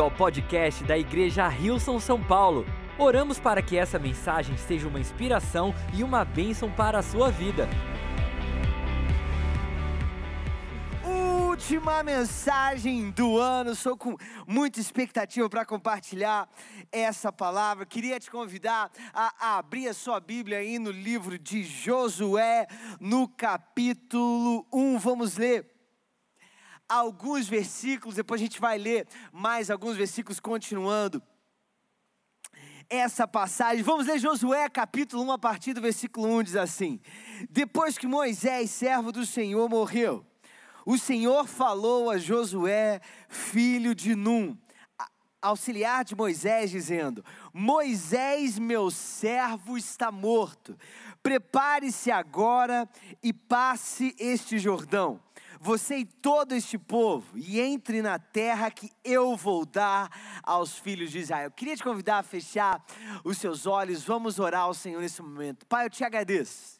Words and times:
bem-vindo 0.00 0.02
ao 0.02 0.10
podcast 0.10 0.82
da 0.84 0.96
Igreja 0.96 1.46
Rilson 1.46 2.00
São 2.00 2.22
Paulo. 2.22 2.64
Oramos 2.98 3.38
para 3.38 3.60
que 3.60 3.76
essa 3.76 3.98
mensagem 3.98 4.56
seja 4.56 4.88
uma 4.88 4.98
inspiração 4.98 5.74
e 5.92 6.02
uma 6.02 6.24
bênção 6.24 6.70
para 6.70 6.98
a 6.98 7.02
sua 7.02 7.30
vida. 7.30 7.68
Última 11.04 12.02
mensagem 12.02 13.10
do 13.10 13.38
ano, 13.38 13.74
sou 13.74 13.96
com 13.96 14.16
muita 14.46 14.80
expectativa 14.80 15.48
para 15.50 15.66
compartilhar 15.66 16.48
essa 16.90 17.30
palavra. 17.30 17.84
Queria 17.84 18.18
te 18.18 18.30
convidar 18.30 18.90
a, 19.12 19.58
abrir 19.58 19.88
a 19.88 19.94
sua 19.94 20.18
Bíblia 20.18 20.58
aí 20.58 20.78
no 20.78 20.90
livro 20.90 21.38
de 21.38 21.62
Josué, 21.62 22.66
no 22.98 23.28
capítulo 23.28 24.66
1. 24.72 24.98
Vamos 24.98 25.36
ler 25.36 25.69
alguns 26.90 27.48
versículos, 27.48 28.16
depois 28.16 28.40
a 28.40 28.44
gente 28.44 28.60
vai 28.60 28.76
ler 28.76 29.06
mais 29.32 29.70
alguns 29.70 29.96
versículos 29.96 30.40
continuando 30.40 31.22
essa 32.88 33.28
passagem. 33.28 33.84
Vamos 33.84 34.08
ler 34.08 34.18
Josué 34.18 34.68
capítulo 34.68 35.22
1, 35.22 35.32
a 35.32 35.38
partir 35.38 35.72
do 35.72 35.80
versículo 35.80 36.26
1, 36.38 36.42
diz 36.42 36.56
assim: 36.56 37.00
Depois 37.48 37.96
que 37.96 38.08
Moisés, 38.08 38.72
servo 38.72 39.12
do 39.12 39.24
Senhor, 39.24 39.68
morreu, 39.68 40.26
o 40.84 40.98
Senhor 40.98 41.46
falou 41.46 42.10
a 42.10 42.18
Josué, 42.18 43.00
filho 43.28 43.94
de 43.94 44.16
Num, 44.16 44.58
auxiliar 45.40 46.04
de 46.04 46.16
Moisés, 46.16 46.72
dizendo: 46.72 47.24
Moisés, 47.52 48.58
meu 48.58 48.90
servo, 48.90 49.76
está 49.76 50.10
morto. 50.10 50.76
Prepare-se 51.22 52.10
agora 52.10 52.88
e 53.22 53.32
passe 53.32 54.14
este 54.18 54.58
Jordão 54.58 55.20
você 55.62 55.98
e 55.98 56.04
todo 56.06 56.54
este 56.54 56.78
povo, 56.78 57.36
e 57.36 57.60
entre 57.60 58.00
na 58.00 58.18
terra 58.18 58.70
que 58.70 58.90
eu 59.04 59.36
vou 59.36 59.66
dar 59.66 60.08
aos 60.42 60.78
filhos 60.78 61.10
de 61.10 61.18
Israel. 61.18 61.48
Eu 61.48 61.50
queria 61.50 61.76
te 61.76 61.84
convidar 61.84 62.18
a 62.18 62.22
fechar 62.22 62.82
os 63.22 63.36
seus 63.36 63.66
olhos, 63.66 64.02
vamos 64.02 64.38
orar 64.38 64.62
ao 64.62 64.72
Senhor 64.72 65.02
nesse 65.02 65.20
momento. 65.20 65.66
Pai, 65.66 65.84
eu 65.84 65.90
te 65.90 66.02
agradeço. 66.02 66.79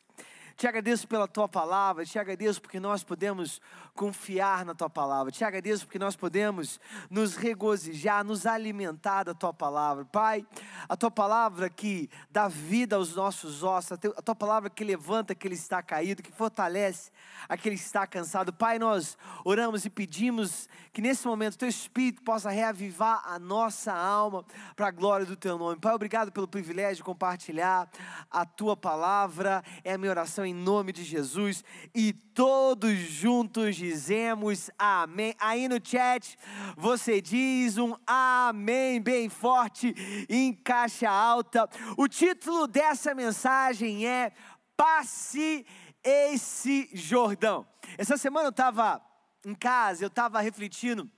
Te 0.61 0.67
agradeço 0.67 1.09
pela 1.09 1.27
tua 1.27 1.49
palavra, 1.49 2.05
te 2.05 2.19
agradeço 2.19 2.61
porque 2.61 2.79
nós 2.79 3.03
podemos 3.03 3.63
confiar 3.95 4.63
na 4.63 4.75
tua 4.75 4.91
palavra. 4.91 5.33
Te 5.33 5.43
agradeço 5.43 5.87
porque 5.87 5.99
nós 5.99 6.17
podemos 6.17 6.79
nos 7.09 7.35
regozijar, 7.35 8.23
nos 8.23 8.45
alimentar 8.45 9.25
da 9.25 9.33
tua 9.33 9.55
palavra. 9.55 10.05
Pai, 10.05 10.47
a 10.87 10.99
tua 10.99 11.11
palavra 11.11 11.71
que 11.71 12.11
dá 12.31 12.47
vida 12.47 12.97
aos 12.97 13.15
nossos 13.15 13.63
ossos, 13.63 13.93
a 13.93 14.21
tua 14.21 14.35
palavra 14.35 14.69
que 14.69 14.85
levanta 14.85 15.33
aquele 15.33 15.55
que 15.55 15.63
está 15.63 15.83
caído, 15.83 16.23
que 16.23 16.31
fortalece 16.31 17.11
aquele 17.49 17.77
que 17.77 17.83
está 17.83 18.07
cansado. 18.07 18.53
Pai, 18.53 18.79
nós 18.79 19.17
oramos 19.47 19.87
e 19.87 19.91
pedimos 19.91 20.69
que 20.93 21.01
nesse 21.01 21.27
momento 21.27 21.57
teu 21.57 21.69
espírito 21.69 22.23
possa 22.23 22.51
reavivar 22.51 23.23
a 23.25 23.39
nossa 23.39 23.95
alma 23.95 24.45
para 24.77 24.89
a 24.89 24.91
glória 24.91 25.25
do 25.25 25.37
teu 25.37 25.57
nome. 25.57 25.81
Pai, 25.81 25.95
obrigado 25.95 26.31
pelo 26.31 26.47
privilégio 26.47 26.97
de 26.97 27.03
compartilhar 27.05 27.89
a 28.31 28.45
tua 28.45 28.77
palavra. 28.77 29.65
É 29.85 29.95
a 29.95 29.99
minha 29.99 30.11
oração 30.11 30.50
em 30.51 30.55
nome 30.55 30.93
de 30.93 31.05
Jesus 31.05 31.65
e 31.95 32.13
todos 32.13 32.99
juntos 32.99 33.77
dizemos 33.77 34.71
amém. 34.79 35.35
Aí 35.39 35.69
no 35.69 35.79
chat 35.83 36.37
você 36.77 37.21
diz 37.21 37.79
um 37.79 37.95
amém 38.07 39.01
bem 39.01 39.29
forte 39.29 39.95
em 40.29 40.53
caixa 40.53 41.09
alta. 41.09 41.69
O 41.97 42.09
título 42.09 42.67
dessa 42.67 43.15
mensagem 43.15 44.07
é 44.07 44.33
Passe 44.77 45.65
esse 46.03 46.91
Jordão. 46.93 47.67
Essa 47.97 48.17
semana 48.17 48.47
eu 48.47 48.51
estava 48.51 49.01
em 49.45 49.55
casa, 49.55 50.05
eu 50.05 50.09
estava 50.09 50.41
refletindo 50.41 51.11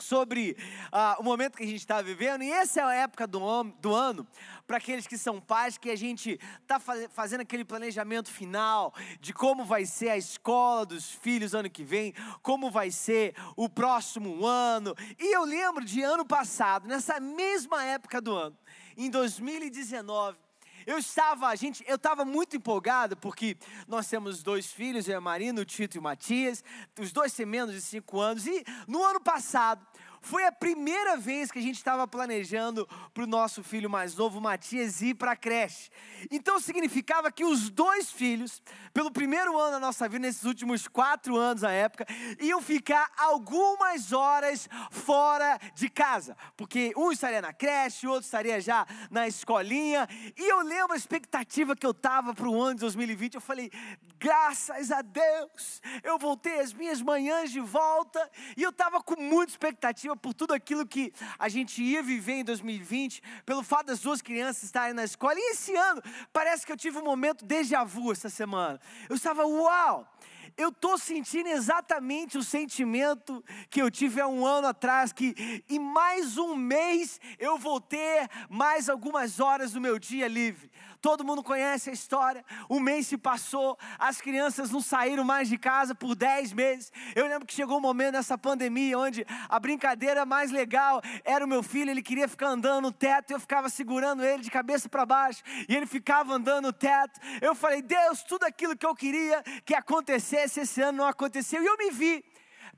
sobre 0.00 0.56
uh, 0.92 1.20
o 1.20 1.22
momento 1.22 1.56
que 1.56 1.62
a 1.62 1.66
gente 1.66 1.76
está 1.76 2.02
vivendo, 2.02 2.42
e 2.42 2.50
essa 2.50 2.80
é 2.80 2.84
a 2.84 2.94
época 2.94 3.26
do, 3.26 3.40
do 3.80 3.94
ano, 3.94 4.26
para 4.66 4.78
aqueles 4.78 5.06
que 5.06 5.16
são 5.16 5.40
pais, 5.40 5.78
que 5.78 5.90
a 5.90 5.96
gente 5.96 6.38
está 6.62 6.80
fazendo 6.80 7.42
aquele 7.42 7.64
planejamento 7.64 8.30
final 8.30 8.94
de 9.20 9.32
como 9.32 9.64
vai 9.64 9.84
ser 9.84 10.08
a 10.08 10.16
escola 10.16 10.86
dos 10.86 11.10
filhos 11.10 11.54
ano 11.54 11.70
que 11.70 11.84
vem, 11.84 12.14
como 12.42 12.70
vai 12.70 12.90
ser 12.90 13.34
o 13.56 13.68
próximo 13.68 14.44
ano. 14.44 14.94
E 15.18 15.34
eu 15.34 15.44
lembro 15.44 15.84
de 15.84 16.02
ano 16.02 16.24
passado, 16.24 16.88
nessa 16.88 17.20
mesma 17.20 17.84
época 17.84 18.20
do 18.20 18.34
ano, 18.34 18.56
em 18.96 19.10
2019, 19.10 20.38
eu 20.86 20.98
estava, 20.98 21.54
gente, 21.56 21.82
eu 21.86 21.96
estava 21.96 22.24
muito 22.24 22.56
empolgado 22.56 23.16
porque 23.16 23.56
nós 23.88 24.06
temos 24.06 24.42
dois 24.42 24.70
filhos, 24.70 25.08
eu 25.08 25.12
e 25.12 25.16
a 25.16 25.20
Marina, 25.20 25.60
o 25.60 25.64
Tito 25.64 25.96
e 25.96 26.00
o 26.00 26.02
Matias, 26.02 26.62
os 26.98 27.12
dois 27.12 27.32
têm 27.32 27.46
menos 27.46 27.74
de 27.74 27.80
cinco 27.80 28.20
anos, 28.20 28.46
e 28.46 28.64
no 28.86 29.02
ano 29.02 29.20
passado 29.20 29.84
foi 30.24 30.44
a 30.46 30.52
primeira 30.52 31.18
vez 31.18 31.52
que 31.52 31.58
a 31.58 31.62
gente 31.62 31.76
estava 31.76 32.08
planejando 32.08 32.88
para 33.12 33.24
o 33.24 33.26
nosso 33.26 33.62
filho 33.62 33.90
mais 33.90 34.16
novo, 34.16 34.40
Matias, 34.40 35.02
ir 35.02 35.14
para 35.14 35.32
a 35.32 35.36
creche. 35.36 35.90
Então 36.30 36.58
significava 36.58 37.30
que 37.30 37.44
os 37.44 37.68
dois 37.68 38.10
filhos, 38.10 38.62
pelo 38.94 39.10
primeiro 39.10 39.58
ano 39.58 39.72
da 39.72 39.80
nossa 39.80 40.08
vida, 40.08 40.26
nesses 40.26 40.44
últimos 40.44 40.88
quatro 40.88 41.36
anos 41.36 41.60
na 41.60 41.70
época, 41.70 42.06
iam 42.40 42.62
ficar 42.62 43.10
algumas 43.18 44.12
horas 44.12 44.66
fora 44.90 45.58
de 45.74 45.90
casa. 45.90 46.34
Porque 46.56 46.94
um 46.96 47.12
estaria 47.12 47.42
na 47.42 47.52
creche, 47.52 48.06
o 48.06 48.10
outro 48.10 48.24
estaria 48.24 48.58
já 48.62 48.86
na 49.10 49.28
escolinha. 49.28 50.08
E 50.38 50.50
eu 50.50 50.62
lembro 50.62 50.94
a 50.94 50.96
expectativa 50.96 51.76
que 51.76 51.84
eu 51.84 51.90
estava 51.90 52.32
para 52.32 52.48
o 52.48 52.62
ano 52.62 52.76
de 52.76 52.80
2020. 52.80 53.34
Eu 53.34 53.40
falei, 53.42 53.70
graças 54.18 54.90
a 54.90 55.02
Deus, 55.02 55.82
eu 56.02 56.18
voltei 56.18 56.60
as 56.60 56.72
minhas 56.72 57.02
manhãs 57.02 57.50
de 57.50 57.60
volta. 57.60 58.30
E 58.56 58.62
eu 58.62 58.70
estava 58.70 59.02
com 59.02 59.20
muita 59.20 59.52
expectativa 59.52 60.13
por 60.16 60.34
tudo 60.34 60.52
aquilo 60.52 60.86
que 60.86 61.12
a 61.38 61.48
gente 61.48 61.82
ia 61.82 62.02
viver 62.02 62.34
em 62.34 62.44
2020, 62.44 63.22
pelo 63.44 63.62
fato 63.62 63.86
das 63.86 64.00
duas 64.00 64.20
crianças 64.20 64.64
estarem 64.64 64.94
na 64.94 65.04
escola. 65.04 65.34
E 65.36 65.52
esse 65.52 65.74
ano, 65.74 66.02
parece 66.32 66.66
que 66.66 66.72
eu 66.72 66.76
tive 66.76 66.98
um 66.98 67.04
momento 67.04 67.44
déjà 67.44 67.84
vu 67.84 68.12
essa 68.12 68.28
semana. 68.28 68.80
Eu 69.08 69.16
estava, 69.16 69.46
uau! 69.46 70.08
eu 70.56 70.68
estou 70.68 70.96
sentindo 70.96 71.48
exatamente 71.48 72.38
o 72.38 72.42
sentimento 72.42 73.44
que 73.68 73.82
eu 73.82 73.90
tive 73.90 74.20
há 74.20 74.28
um 74.28 74.46
ano 74.46 74.68
atrás, 74.68 75.12
que 75.12 75.62
em 75.68 75.78
mais 75.78 76.38
um 76.38 76.54
mês 76.54 77.20
eu 77.38 77.58
vou 77.58 77.80
ter 77.80 78.28
mais 78.48 78.88
algumas 78.88 79.40
horas 79.40 79.72
do 79.72 79.80
meu 79.80 79.98
dia 79.98 80.28
livre. 80.28 80.70
Todo 81.04 81.22
mundo 81.22 81.42
conhece 81.42 81.90
a 81.90 81.92
história. 81.92 82.42
O 82.66 82.80
mês 82.80 83.08
se 83.08 83.18
passou, 83.18 83.78
as 83.98 84.22
crianças 84.22 84.70
não 84.70 84.80
saíram 84.80 85.22
mais 85.22 85.50
de 85.50 85.58
casa 85.58 85.94
por 85.94 86.14
10 86.14 86.54
meses. 86.54 86.90
Eu 87.14 87.26
lembro 87.26 87.46
que 87.46 87.52
chegou 87.52 87.76
um 87.76 87.80
momento 87.82 88.14
nessa 88.14 88.38
pandemia 88.38 88.98
onde 88.98 89.26
a 89.46 89.60
brincadeira 89.60 90.24
mais 90.24 90.50
legal 90.50 91.02
era 91.22 91.44
o 91.44 91.46
meu 91.48 91.62
filho, 91.62 91.90
ele 91.90 92.00
queria 92.00 92.26
ficar 92.26 92.48
andando 92.48 92.84
no 92.84 92.90
teto, 92.90 93.32
eu 93.32 93.38
ficava 93.38 93.68
segurando 93.68 94.24
ele 94.24 94.42
de 94.42 94.50
cabeça 94.50 94.88
para 94.88 95.04
baixo, 95.04 95.42
e 95.68 95.76
ele 95.76 95.84
ficava 95.84 96.32
andando 96.32 96.68
no 96.68 96.72
teto. 96.72 97.20
Eu 97.42 97.54
falei: 97.54 97.82
"Deus, 97.82 98.22
tudo 98.22 98.44
aquilo 98.44 98.74
que 98.74 98.86
eu 98.86 98.94
queria 98.94 99.42
que 99.66 99.74
acontecesse 99.74 100.60
esse 100.60 100.80
ano 100.80 100.96
não 100.96 101.06
aconteceu". 101.06 101.62
E 101.62 101.66
eu 101.66 101.76
me 101.76 101.90
vi 101.90 102.24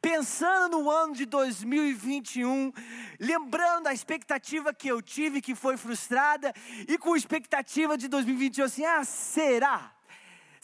pensando 0.00 0.78
no 0.78 0.90
ano 0.90 1.14
de 1.14 1.26
2021, 1.26 2.72
lembrando 3.18 3.84
da 3.84 3.94
expectativa 3.94 4.74
que 4.74 4.88
eu 4.88 5.00
tive, 5.00 5.40
que 5.40 5.54
foi 5.54 5.76
frustrada, 5.76 6.52
e 6.88 6.98
com 6.98 7.16
expectativa 7.16 7.96
de 7.96 8.08
2021, 8.08 8.64
assim, 8.64 8.84
ah, 8.84 9.04
será? 9.04 9.95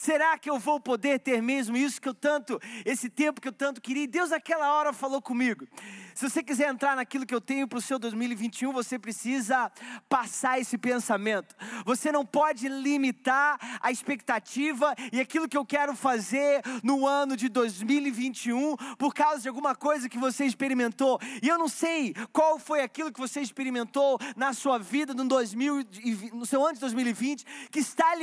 Será 0.03 0.37
que 0.37 0.49
eu 0.49 0.59
vou 0.59 0.81
poder 0.81 1.17
ter 1.17 1.41
mesmo 1.41 1.77
isso 1.77 2.01
que 2.01 2.09
eu 2.09 2.13
tanto, 2.13 2.59
esse 2.83 3.09
tempo 3.09 3.39
que 3.39 3.47
eu 3.47 3.53
tanto 3.53 3.79
queria? 3.79 4.03
E 4.03 4.07
Deus 4.07 4.31
naquela 4.31 4.73
hora 4.73 4.91
falou 4.91 5.21
comigo. 5.21 5.65
Se 6.13 6.29
você 6.29 6.43
quiser 6.43 6.69
entrar 6.69 6.95
naquilo 6.95 7.25
que 7.25 7.33
eu 7.33 7.39
tenho 7.39 7.67
para 7.67 7.79
o 7.79 7.81
seu 7.81 7.97
2021, 7.97 8.73
você 8.73 8.99
precisa 8.99 9.71
passar 10.09 10.59
esse 10.59 10.77
pensamento. 10.77 11.55
Você 11.85 12.11
não 12.11 12.25
pode 12.25 12.67
limitar 12.67 13.57
a 13.81 13.91
expectativa 13.91 14.93
e 15.11 15.21
aquilo 15.21 15.47
que 15.47 15.57
eu 15.57 15.65
quero 15.65 15.95
fazer 15.95 16.61
no 16.83 17.07
ano 17.07 17.37
de 17.37 17.47
2021 17.47 18.75
por 18.97 19.13
causa 19.13 19.41
de 19.41 19.47
alguma 19.47 19.73
coisa 19.73 20.09
que 20.09 20.17
você 20.17 20.43
experimentou. 20.43 21.17
E 21.41 21.47
eu 21.47 21.57
não 21.57 21.69
sei 21.69 22.13
qual 22.33 22.59
foi 22.59 22.81
aquilo 22.81 23.11
que 23.11 23.19
você 23.19 23.39
experimentou 23.39 24.19
na 24.35 24.51
sua 24.51 24.77
vida 24.77 25.13
no, 25.13 25.23
2000, 25.23 25.85
no 26.33 26.45
seu 26.45 26.63
ano 26.63 26.73
de 26.73 26.81
2020 26.81 27.45
que 27.71 27.79
está 27.79 28.13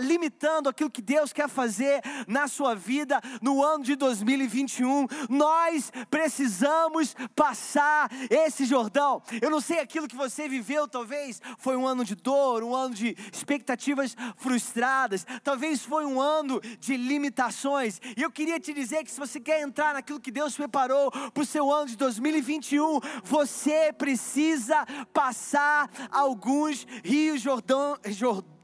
limitando 0.00 0.68
aquilo 0.68 0.90
que 0.90 1.02
Deus 1.02 1.29
quer 1.32 1.48
fazer 1.48 2.02
na 2.26 2.48
sua 2.48 2.74
vida 2.74 3.20
no 3.40 3.62
ano 3.62 3.84
de 3.84 3.96
2021. 3.96 5.06
Nós 5.28 5.92
precisamos 6.10 7.14
passar 7.34 8.10
esse 8.28 8.64
Jordão. 8.64 9.22
Eu 9.40 9.50
não 9.50 9.60
sei 9.60 9.80
aquilo 9.80 10.08
que 10.08 10.16
você 10.16 10.48
viveu, 10.48 10.88
talvez 10.88 11.40
foi 11.58 11.76
um 11.76 11.86
ano 11.86 12.04
de 12.04 12.14
dor, 12.14 12.62
um 12.62 12.74
ano 12.74 12.94
de 12.94 13.16
expectativas 13.32 14.16
frustradas, 14.36 15.26
talvez 15.42 15.82
foi 15.82 16.04
um 16.04 16.20
ano 16.20 16.60
de 16.78 16.96
limitações. 16.96 18.00
E 18.16 18.22
eu 18.22 18.30
queria 18.30 18.58
te 18.60 18.72
dizer 18.72 19.04
que 19.04 19.10
se 19.10 19.18
você 19.18 19.40
quer 19.40 19.62
entrar 19.62 19.94
naquilo 19.94 20.20
que 20.20 20.30
Deus 20.30 20.56
preparou 20.56 21.10
para 21.10 21.42
o 21.42 21.46
seu 21.46 21.72
ano 21.72 21.86
de 21.86 21.96
2021, 21.96 23.00
você 23.24 23.92
precisa 23.92 24.86
passar 25.12 25.90
alguns 26.10 26.86
rios 27.04 27.40
Jordão, 27.40 27.96
Jordão 28.06 28.59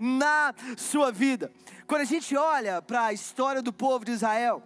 na 0.00 0.54
sua 0.76 1.10
vida. 1.12 1.52
Quando 1.86 2.02
a 2.02 2.06
gente 2.06 2.36
olha 2.36 2.80
para 2.82 3.06
a 3.06 3.12
história 3.12 3.62
do 3.62 3.72
povo 3.72 4.04
de 4.04 4.12
Israel, 4.12 4.62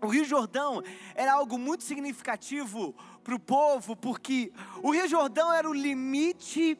O 0.00 0.06
Rio 0.06 0.24
Jordão 0.24 0.82
era 1.14 1.32
algo 1.32 1.58
muito 1.58 1.82
significativo 1.82 2.94
para 3.24 3.34
o 3.34 3.40
povo, 3.40 3.96
porque 3.96 4.52
o 4.82 4.92
Rio 4.92 5.08
Jordão 5.08 5.52
era 5.52 5.68
o 5.68 5.74
limite 5.74 6.78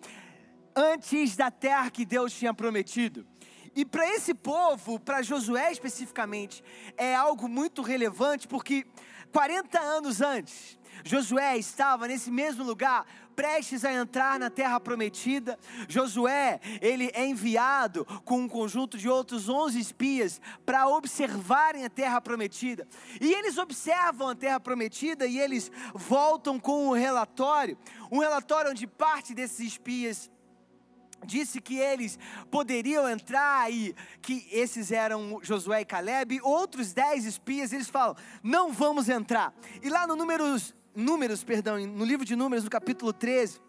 antes 0.75 1.34
da 1.36 1.50
terra 1.50 1.90
que 1.90 2.04
Deus 2.04 2.32
tinha 2.32 2.54
prometido. 2.54 3.26
E 3.75 3.84
para 3.84 4.06
esse 4.08 4.34
povo, 4.34 5.00
para 5.00 5.22
Josué 5.22 5.72
especificamente, 5.72 6.62
é 6.96 7.14
algo 7.14 7.48
muito 7.48 7.82
relevante, 7.82 8.46
porque 8.46 8.86
40 9.32 9.80
anos 9.80 10.20
antes, 10.20 10.78
Josué 11.04 11.58
estava 11.58 12.06
nesse 12.06 12.30
mesmo 12.30 12.62
lugar, 12.62 13.04
prestes 13.38 13.85
a 13.85 13.93
entrar 13.93 14.37
na 14.37 14.50
terra 14.50 14.81
prometida. 14.81 15.56
Josué, 15.88 16.58
ele 16.81 17.08
é 17.14 17.25
enviado 17.25 18.05
com 18.25 18.40
um 18.40 18.49
conjunto 18.49 18.99
de 18.99 19.08
outros 19.08 19.49
11 19.49 19.79
espias 19.79 20.40
para 20.67 20.88
observarem 20.88 21.85
a 21.85 21.88
terra 21.88 22.20
prometida. 22.20 22.85
E 23.20 23.32
eles 23.32 23.56
observam 23.56 24.31
a 24.31 24.35
terra 24.35 24.58
prometida 24.58 25.25
e 25.25 25.38
eles 25.38 25.70
voltam 25.94 26.58
com 26.58 26.88
um 26.88 26.93
relatório, 26.93 27.79
um 28.11 28.19
relatório 28.19 28.73
onde 28.73 28.88
parte 28.88 29.32
desses 29.32 29.61
espias 29.61 30.29
disse 31.25 31.61
que 31.61 31.79
eles 31.79 32.19
poderiam 32.50 33.08
entrar 33.08 33.70
e 33.73 33.94
que 34.20 34.49
esses 34.50 34.90
eram 34.90 35.38
Josué 35.43 35.82
e 35.82 35.85
Caleb, 35.85 36.40
outros 36.43 36.93
dez 36.93 37.25
espias, 37.25 37.73
eles 37.73 37.88
falam, 37.88 38.17
não 38.43 38.73
vamos 38.73 39.08
entrar. 39.08 39.55
E 39.81 39.88
lá 39.88 40.06
no 40.06 40.17
números, 40.17 40.75
números, 40.98 41.44
perdão, 41.44 41.78
no 41.86 42.04
livro 42.04 42.26
de 42.26 42.34
números, 42.34 42.64
no 42.64 42.70
capítulo 42.70 43.12
13, 43.12 43.60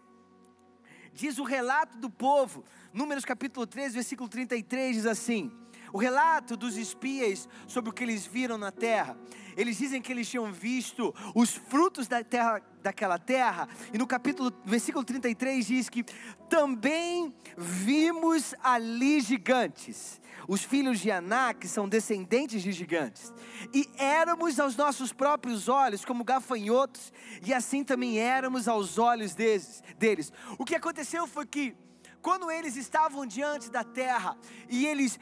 diz 1.12 1.38
o 1.38 1.44
relato 1.44 1.96
do 1.96 2.10
povo, 2.10 2.64
números 2.92 3.24
capítulo 3.24 3.66
13, 3.66 3.94
versículo 3.94 4.28
33, 4.28 4.96
diz 4.96 5.06
assim, 5.06 5.52
o 5.92 5.98
relato 5.98 6.56
dos 6.56 6.76
espias 6.76 7.48
sobre 7.66 7.90
o 7.90 7.92
que 7.92 8.04
eles 8.04 8.26
viram 8.26 8.58
na 8.58 8.70
terra. 8.70 9.16
Eles 9.56 9.76
dizem 9.76 10.00
que 10.00 10.12
eles 10.12 10.28
tinham 10.28 10.52
visto 10.52 11.14
os 11.34 11.50
frutos 11.50 12.08
da 12.08 12.22
terra, 12.22 12.62
daquela 12.82 13.18
terra, 13.18 13.68
e 13.92 13.98
no 13.98 14.06
capítulo, 14.06 14.52
versículo 14.64 15.04
33 15.04 15.66
diz 15.66 15.88
que 15.88 16.04
também 16.48 17.34
vimos 17.56 18.54
ali 18.62 19.20
gigantes. 19.20 20.20
Os 20.48 20.62
filhos 20.62 21.00
de 21.00 21.10
Anak 21.10 21.68
são 21.68 21.88
descendentes 21.88 22.62
de 22.62 22.72
gigantes. 22.72 23.32
E 23.74 23.88
éramos 23.98 24.58
aos 24.58 24.74
nossos 24.76 25.12
próprios 25.12 25.68
olhos 25.68 26.04
como 26.04 26.24
gafanhotos, 26.24 27.12
e 27.44 27.52
assim 27.52 27.84
também 27.84 28.18
éramos 28.18 28.66
aos 28.66 28.98
olhos 28.98 29.34
deles. 29.34 29.82
deles. 29.98 30.32
O 30.58 30.64
que 30.64 30.74
aconteceu 30.74 31.26
foi 31.26 31.46
que 31.46 31.76
quando 32.22 32.50
eles 32.50 32.76
estavam 32.76 33.24
diante 33.24 33.70
da 33.70 33.82
terra 33.82 34.36
e 34.68 34.86
eles 34.86 35.18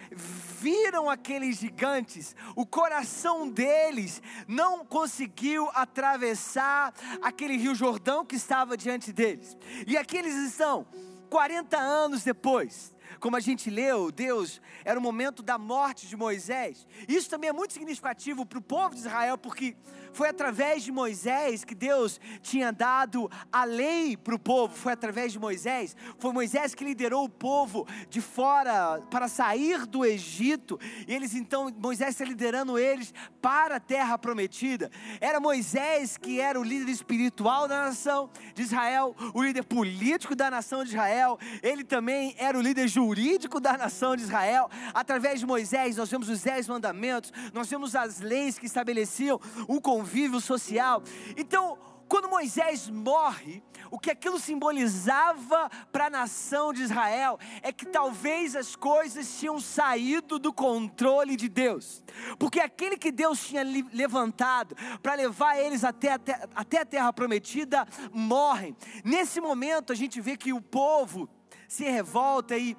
viram 0.60 1.08
aqueles 1.08 1.56
gigantes, 1.56 2.34
o 2.56 2.66
coração 2.66 3.48
deles 3.48 4.20
não 4.46 4.84
conseguiu 4.84 5.68
atravessar 5.74 6.92
aquele 7.22 7.56
rio 7.56 7.74
Jordão 7.74 8.24
que 8.24 8.36
estava 8.36 8.76
diante 8.76 9.12
deles. 9.12 9.56
E 9.86 9.96
aqui 9.96 10.16
eles 10.16 10.34
estão, 10.34 10.86
40 11.30 11.76
anos 11.76 12.24
depois, 12.24 12.92
como 13.20 13.36
a 13.36 13.40
gente 13.40 13.70
leu, 13.70 14.10
Deus 14.10 14.60
era 14.84 14.98
o 14.98 15.02
momento 15.02 15.42
da 15.42 15.58
morte 15.58 16.06
de 16.06 16.16
Moisés. 16.16 16.86
Isso 17.06 17.28
também 17.28 17.50
é 17.50 17.52
muito 17.52 17.72
significativo 17.72 18.46
para 18.46 18.58
o 18.58 18.62
povo 18.62 18.94
de 18.94 19.00
Israel, 19.00 19.36
porque 19.36 19.76
foi 20.12 20.28
através 20.28 20.82
de 20.82 20.90
Moisés 20.90 21.64
que 21.64 21.74
Deus 21.74 22.20
tinha 22.42 22.72
dado 22.72 23.30
a 23.52 23.64
lei 23.64 24.16
para 24.16 24.34
o 24.34 24.38
povo. 24.38 24.74
Foi 24.74 24.92
através 24.92 25.32
de 25.32 25.38
Moisés. 25.38 25.96
Foi 26.18 26.32
Moisés 26.32 26.74
que 26.74 26.84
liderou 26.84 27.24
o 27.24 27.28
povo 27.28 27.86
de 28.08 28.20
fora 28.20 29.00
para 29.10 29.28
sair 29.28 29.86
do 29.86 30.04
Egito. 30.04 30.78
E 31.06 31.14
eles 31.14 31.34
então, 31.34 31.72
Moisés 31.78 32.10
está 32.10 32.24
liderando 32.24 32.78
eles 32.78 33.12
para 33.40 33.76
a 33.76 33.80
terra 33.80 34.18
prometida. 34.18 34.90
Era 35.20 35.40
Moisés 35.40 36.16
que 36.16 36.40
era 36.40 36.58
o 36.58 36.64
líder 36.64 36.90
espiritual 36.90 37.68
da 37.68 37.84
nação 37.84 38.30
de 38.54 38.62
Israel, 38.62 39.14
o 39.34 39.42
líder 39.42 39.64
político 39.64 40.34
da 40.34 40.50
nação 40.50 40.82
de 40.82 40.90
Israel. 40.90 41.38
Ele 41.62 41.84
também 41.84 42.34
era 42.38 42.58
o 42.58 42.60
líder 42.60 42.88
jurídico 42.98 43.60
da 43.60 43.76
nação 43.76 44.16
de 44.16 44.22
Israel. 44.22 44.68
Através 44.92 45.38
de 45.40 45.46
Moisés, 45.46 45.96
nós 45.96 46.10
vemos 46.10 46.28
os 46.28 46.42
dez 46.42 46.66
mandamentos, 46.66 47.32
nós 47.52 47.68
vemos 47.68 47.94
as 47.94 48.20
leis 48.20 48.58
que 48.58 48.66
estabeleciam 48.66 49.40
o 49.68 49.80
convívio 49.80 50.40
social. 50.40 51.02
Então, 51.36 51.78
quando 52.08 52.28
Moisés 52.28 52.88
morre, 52.88 53.62
o 53.90 53.98
que 53.98 54.10
aquilo 54.10 54.40
simbolizava 54.40 55.70
para 55.92 56.06
a 56.06 56.10
nação 56.10 56.72
de 56.72 56.82
Israel 56.82 57.38
é 57.62 57.70
que 57.70 57.86
talvez 57.86 58.56
as 58.56 58.74
coisas 58.74 59.38
tinham 59.38 59.60
saído 59.60 60.38
do 60.38 60.52
controle 60.52 61.36
de 61.36 61.48
Deus, 61.48 62.02
porque 62.38 62.60
aquele 62.60 62.96
que 62.96 63.12
Deus 63.12 63.46
tinha 63.46 63.62
levantado 63.92 64.74
para 65.02 65.14
levar 65.14 65.58
eles 65.58 65.84
até, 65.84 66.12
até, 66.12 66.80
a 66.80 66.84
terra 66.84 67.12
prometida 67.12 67.86
morre. 68.12 68.74
Nesse 69.04 69.40
momento, 69.40 69.92
a 69.92 69.96
gente 69.96 70.20
vê 70.20 70.36
que 70.36 70.52
o 70.52 70.62
povo 70.62 71.28
se 71.68 71.84
revolta 71.84 72.56
e 72.56 72.74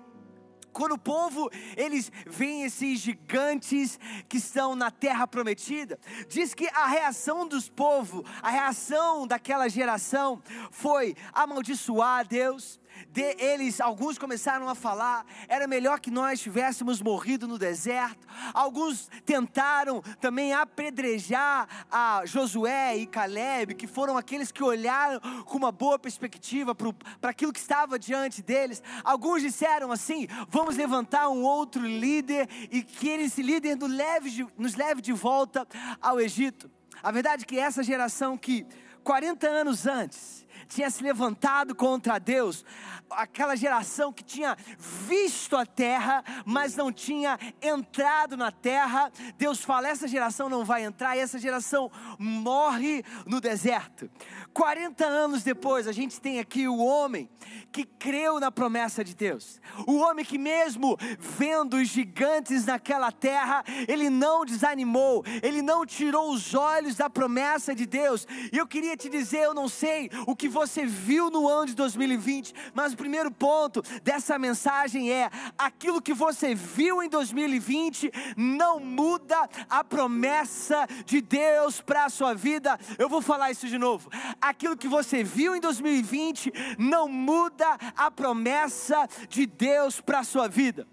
quando 0.80 0.94
o 0.94 0.98
povo, 0.98 1.52
eles 1.76 2.10
veem 2.26 2.64
esses 2.64 3.02
gigantes 3.02 4.00
que 4.30 4.38
estão 4.38 4.78
na 4.78 4.90
terra 4.90 5.28
prometida, 5.28 6.00
diz 6.30 6.54
que 6.54 6.70
a 6.70 6.88
reação 6.88 7.46
dos 7.46 7.68
povos, 7.68 8.24
a 8.42 8.50
reação 8.50 9.28
daquela 9.28 9.68
geração 9.68 10.42
foi 10.72 11.18
amaldiçoar 11.34 12.26
Deus, 12.26 12.80
de 13.12 13.36
eles, 13.40 13.80
alguns 13.80 14.18
começaram 14.18 14.68
a 14.68 14.76
falar, 14.76 15.26
era 15.48 15.68
melhor 15.68 16.00
que 16.00 16.12
nós 16.12 16.40
tivéssemos 16.40 17.02
morrido 17.02 17.48
no 17.48 17.58
deserto. 17.58 18.28
Alguns 18.54 19.10
tentaram 19.26 20.02
também 20.20 20.54
apedrejar 20.54 21.68
a 21.92 22.24
Josué 22.26 22.98
e 22.98 23.08
Caleb, 23.08 23.76
que 23.76 23.88
foram 23.88 24.18
aqueles 24.18 24.52
que 24.52 24.64
olharam 24.64 25.20
com 25.46 25.58
uma 25.58 25.72
boa 25.72 25.98
perspectiva 25.98 26.76
para 26.76 27.30
aquilo 27.30 27.54
que 27.54 27.60
estava 27.60 27.98
diante 27.98 28.42
deles. 28.42 28.82
Alguns 29.04 29.42
disseram 29.42 29.92
assim: 29.92 30.28
vamos 30.50 30.76
levantar 30.76 31.30
um 31.30 31.44
outro 31.44 31.86
líder 31.86 32.48
e 32.72 32.82
que 32.82 33.10
esse 33.10 33.42
líder 33.42 33.76
nos 33.76 33.92
leve 33.92 34.30
de, 34.30 34.48
nos 34.58 34.76
leve 34.76 35.02
de 35.02 35.14
volta 35.14 35.68
ao 36.02 36.20
Egito. 36.20 36.70
A 37.02 37.12
verdade 37.12 37.44
é 37.44 37.46
que 37.46 37.58
essa 37.58 37.82
geração 37.82 38.38
que 38.38 38.66
40 39.04 39.48
anos 39.48 39.88
antes 39.88 40.46
tinha 40.70 40.90
se 40.92 41.04
levantado 41.04 41.74
contra 41.74 42.20
Deus, 42.20 42.64
aquela 43.10 43.56
geração 43.56 44.14
que 44.14 44.24
tinha 44.24 44.56
visto 44.78 45.58
a 45.58 45.66
terra, 45.66 46.24
mas 46.46 46.76
não 46.76 46.94
tinha 46.94 47.40
entrado 47.60 48.38
na 48.38 48.52
terra. 48.52 49.12
Deus 49.36 49.66
fala: 49.66 49.90
essa 49.90 50.08
geração 50.08 50.48
não 50.48 50.64
vai 50.64 50.84
entrar, 50.84 51.18
e 51.18 51.20
essa 51.20 51.40
geração 51.40 51.92
morre 52.20 53.04
no 53.26 53.42
deserto. 53.42 54.10
40 54.54 55.06
anos 55.06 55.44
depois, 55.44 55.88
a 55.88 55.92
gente 55.92 56.22
tem 56.22 56.40
aqui 56.40 56.68
o 56.68 56.78
homem 56.78 57.28
que 57.72 57.84
creu 57.84 58.40
na 58.40 58.52
promessa 58.52 59.04
de 59.04 59.16
Deus, 59.16 59.60
o 59.88 59.98
homem 59.98 60.24
que, 60.24 60.38
mesmo 60.38 60.98
vendo 61.20 61.78
os 61.78 61.88
gigantes 61.88 62.66
naquela 62.66 63.12
terra, 63.12 63.64
ele 63.88 64.10
não 64.10 64.46
desanimou, 64.46 65.24
ele 65.42 65.62
não 65.64 65.86
tirou 65.86 66.32
os 66.32 66.54
olhos 66.54 66.96
da 66.96 67.10
promessa 67.10 67.74
de 67.74 67.88
Deus. 67.88 68.28
E 68.54 68.58
eu 68.58 68.68
queria 68.68 68.96
te 68.96 69.10
dizer: 69.10 69.46
eu 69.46 69.54
não 69.54 69.68
sei 69.68 70.12
o 70.28 70.36
que 70.36 70.48
você 70.48 70.59
viu 70.86 71.30
no 71.30 71.48
ano 71.48 71.68
de 71.68 71.76
2020, 71.76 72.54
mas 72.74 72.96
primeiro 72.96 73.32
ponto 73.32 73.82
dessa 74.04 74.38
mensagem 74.38 75.12
é: 75.12 75.30
aquilo 75.58 76.02
que 76.02 76.14
você 76.14 76.54
viu 76.56 77.02
em 77.02 77.10
2020 77.10 78.12
não 78.36 78.80
muda 78.80 79.50
a 79.70 79.84
promessa 79.84 80.88
de 81.06 81.22
Deus 81.22 81.82
para 81.82 82.06
a 82.06 82.10
sua 82.10 82.34
vida. 82.34 82.80
Eu 82.98 83.10
vou 83.10 83.22
falar 83.22 83.52
isso 83.52 83.68
de 83.68 83.78
novo. 83.78 84.10
Aquilo 84.42 84.78
que 84.78 84.88
você 84.88 85.24
viu 85.24 85.56
em 85.56 85.62
2020 85.62 86.52
não 86.78 87.08
muda 87.08 87.78
a 87.96 88.12
promessa 88.12 89.08
de 89.28 89.46
Deus 89.46 90.02
para 90.02 90.20
a 90.20 90.24
sua 90.24 90.48
vida. 90.48 90.88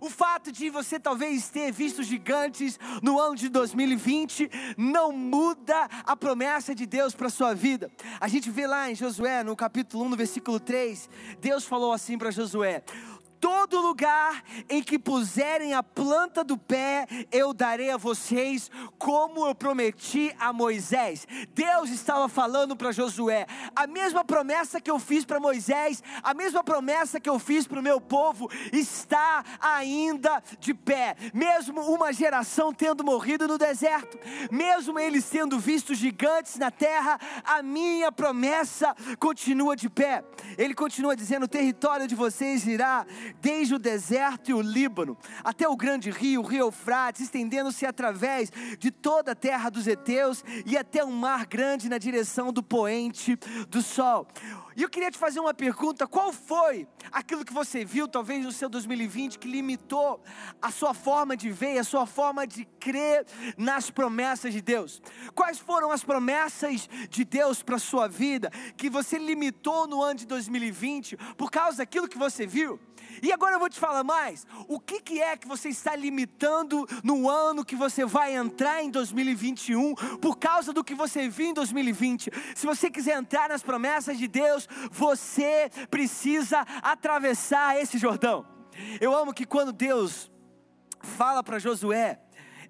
O 0.00 0.08
fato 0.08 0.52
de 0.52 0.70
você 0.70 0.98
talvez 0.98 1.48
ter 1.48 1.72
visto 1.72 2.02
gigantes 2.02 2.78
no 3.02 3.18
ano 3.20 3.34
de 3.34 3.48
2020 3.48 4.50
não 4.76 5.12
muda 5.12 5.88
a 6.04 6.16
promessa 6.16 6.74
de 6.74 6.86
Deus 6.86 7.14
para 7.14 7.26
a 7.26 7.30
sua 7.30 7.54
vida. 7.54 7.90
A 8.20 8.28
gente 8.28 8.50
vê 8.50 8.66
lá 8.66 8.90
em 8.90 8.94
Josué, 8.94 9.42
no 9.42 9.56
capítulo 9.56 10.04
1, 10.04 10.08
no 10.10 10.16
versículo 10.16 10.60
3, 10.60 11.08
Deus 11.40 11.64
falou 11.64 11.92
assim 11.92 12.16
para 12.16 12.30
Josué: 12.30 12.82
todo 13.40 13.80
lugar 13.80 14.42
em 14.68 14.82
que 14.82 14.98
puserem 14.98 15.74
a 15.74 15.82
planta 15.82 16.42
do 16.44 16.56
pé, 16.56 17.06
eu 17.30 17.52
darei 17.52 17.90
a 17.90 17.96
vocês, 17.96 18.70
como 18.98 19.46
eu 19.46 19.54
prometi 19.54 20.34
a 20.38 20.52
Moisés. 20.52 21.26
Deus 21.54 21.90
estava 21.90 22.28
falando 22.28 22.76
para 22.76 22.92
Josué: 22.92 23.46
a 23.74 23.86
mesma 23.86 24.24
promessa 24.24 24.80
que 24.80 24.90
eu 24.90 24.98
fiz 24.98 25.24
para 25.24 25.40
Moisés, 25.40 26.02
a 26.22 26.34
mesma 26.34 26.62
promessa 26.62 27.20
que 27.20 27.28
eu 27.28 27.38
fiz 27.38 27.66
para 27.66 27.80
o 27.80 27.82
meu 27.82 28.00
povo, 28.00 28.50
está 28.72 29.44
ainda 29.60 30.42
de 30.58 30.74
pé. 30.74 31.16
Mesmo 31.32 31.80
uma 31.82 32.12
geração 32.12 32.72
tendo 32.72 33.04
morrido 33.04 33.46
no 33.46 33.58
deserto, 33.58 34.18
mesmo 34.50 34.98
eles 34.98 35.28
tendo 35.28 35.58
visto 35.58 35.94
gigantes 35.94 36.56
na 36.56 36.70
terra, 36.70 37.18
a 37.44 37.62
minha 37.62 38.10
promessa 38.10 38.94
continua 39.18 39.76
de 39.76 39.88
pé. 39.88 40.24
Ele 40.56 40.74
continua 40.74 41.16
dizendo: 41.16 41.44
o 41.44 41.48
território 41.48 42.06
de 42.06 42.14
vocês 42.14 42.66
irá 42.66 43.06
desde 43.40 43.74
o 43.74 43.78
deserto 43.78 44.50
e 44.50 44.54
o 44.54 44.60
Líbano, 44.60 45.16
até 45.42 45.68
o 45.68 45.76
grande 45.76 46.10
rio, 46.10 46.42
o 46.42 46.46
rio 46.46 46.66
Eufrates, 46.66 47.22
estendendo-se 47.22 47.86
através 47.86 48.50
de 48.78 48.90
toda 48.90 49.32
a 49.32 49.34
terra 49.34 49.70
dos 49.70 49.86
heteus 49.86 50.44
e 50.66 50.76
até 50.76 51.04
o 51.04 51.10
mar 51.10 51.46
grande 51.46 51.88
na 51.88 51.98
direção 51.98 52.52
do 52.52 52.62
poente 52.62 53.36
do 53.68 53.82
sol. 53.82 54.26
E 54.78 54.82
eu 54.84 54.88
queria 54.88 55.10
te 55.10 55.18
fazer 55.18 55.40
uma 55.40 55.52
pergunta: 55.52 56.06
qual 56.06 56.32
foi 56.32 56.86
aquilo 57.10 57.44
que 57.44 57.52
você 57.52 57.84
viu, 57.84 58.06
talvez 58.06 58.44
no 58.44 58.52
seu 58.52 58.68
2020, 58.68 59.36
que 59.36 59.48
limitou 59.48 60.22
a 60.62 60.70
sua 60.70 60.94
forma 60.94 61.36
de 61.36 61.50
ver, 61.50 61.78
a 61.78 61.84
sua 61.84 62.06
forma 62.06 62.46
de 62.46 62.64
crer 62.78 63.26
nas 63.56 63.90
promessas 63.90 64.52
de 64.52 64.62
Deus? 64.62 65.02
Quais 65.34 65.58
foram 65.58 65.90
as 65.90 66.04
promessas 66.04 66.88
de 67.10 67.24
Deus 67.24 67.60
para 67.60 67.74
a 67.74 67.80
sua 67.80 68.06
vida 68.06 68.52
que 68.76 68.88
você 68.88 69.18
limitou 69.18 69.88
no 69.88 70.00
ano 70.00 70.20
de 70.20 70.26
2020 70.28 71.16
por 71.36 71.50
causa 71.50 71.78
daquilo 71.78 72.06
que 72.06 72.16
você 72.16 72.46
viu? 72.46 72.78
E 73.22 73.32
agora 73.32 73.54
eu 73.54 73.58
vou 73.58 73.68
te 73.68 73.78
falar 73.78 74.04
mais. 74.04 74.46
O 74.68 74.78
que, 74.78 75.00
que 75.00 75.20
é 75.20 75.36
que 75.36 75.48
você 75.48 75.68
está 75.68 75.96
limitando 75.96 76.86
no 77.02 77.28
ano 77.28 77.64
que 77.64 77.74
você 77.74 78.04
vai 78.04 78.36
entrar 78.36 78.82
em 78.82 78.90
2021 78.90 79.94
por 80.20 80.38
causa 80.38 80.72
do 80.72 80.84
que 80.84 80.94
você 80.94 81.28
viu 81.28 81.46
em 81.46 81.54
2020? 81.54 82.30
Se 82.54 82.66
você 82.66 82.90
quiser 82.90 83.18
entrar 83.18 83.48
nas 83.48 83.62
promessas 83.62 84.18
de 84.18 84.28
Deus, 84.28 84.67
você 84.90 85.70
precisa 85.90 86.60
atravessar 86.82 87.80
esse 87.80 87.98
Jordão. 87.98 88.46
Eu 89.00 89.14
amo 89.14 89.34
que 89.34 89.44
quando 89.44 89.72
Deus 89.72 90.30
fala 91.00 91.42
para 91.42 91.58
Josué, 91.58 92.20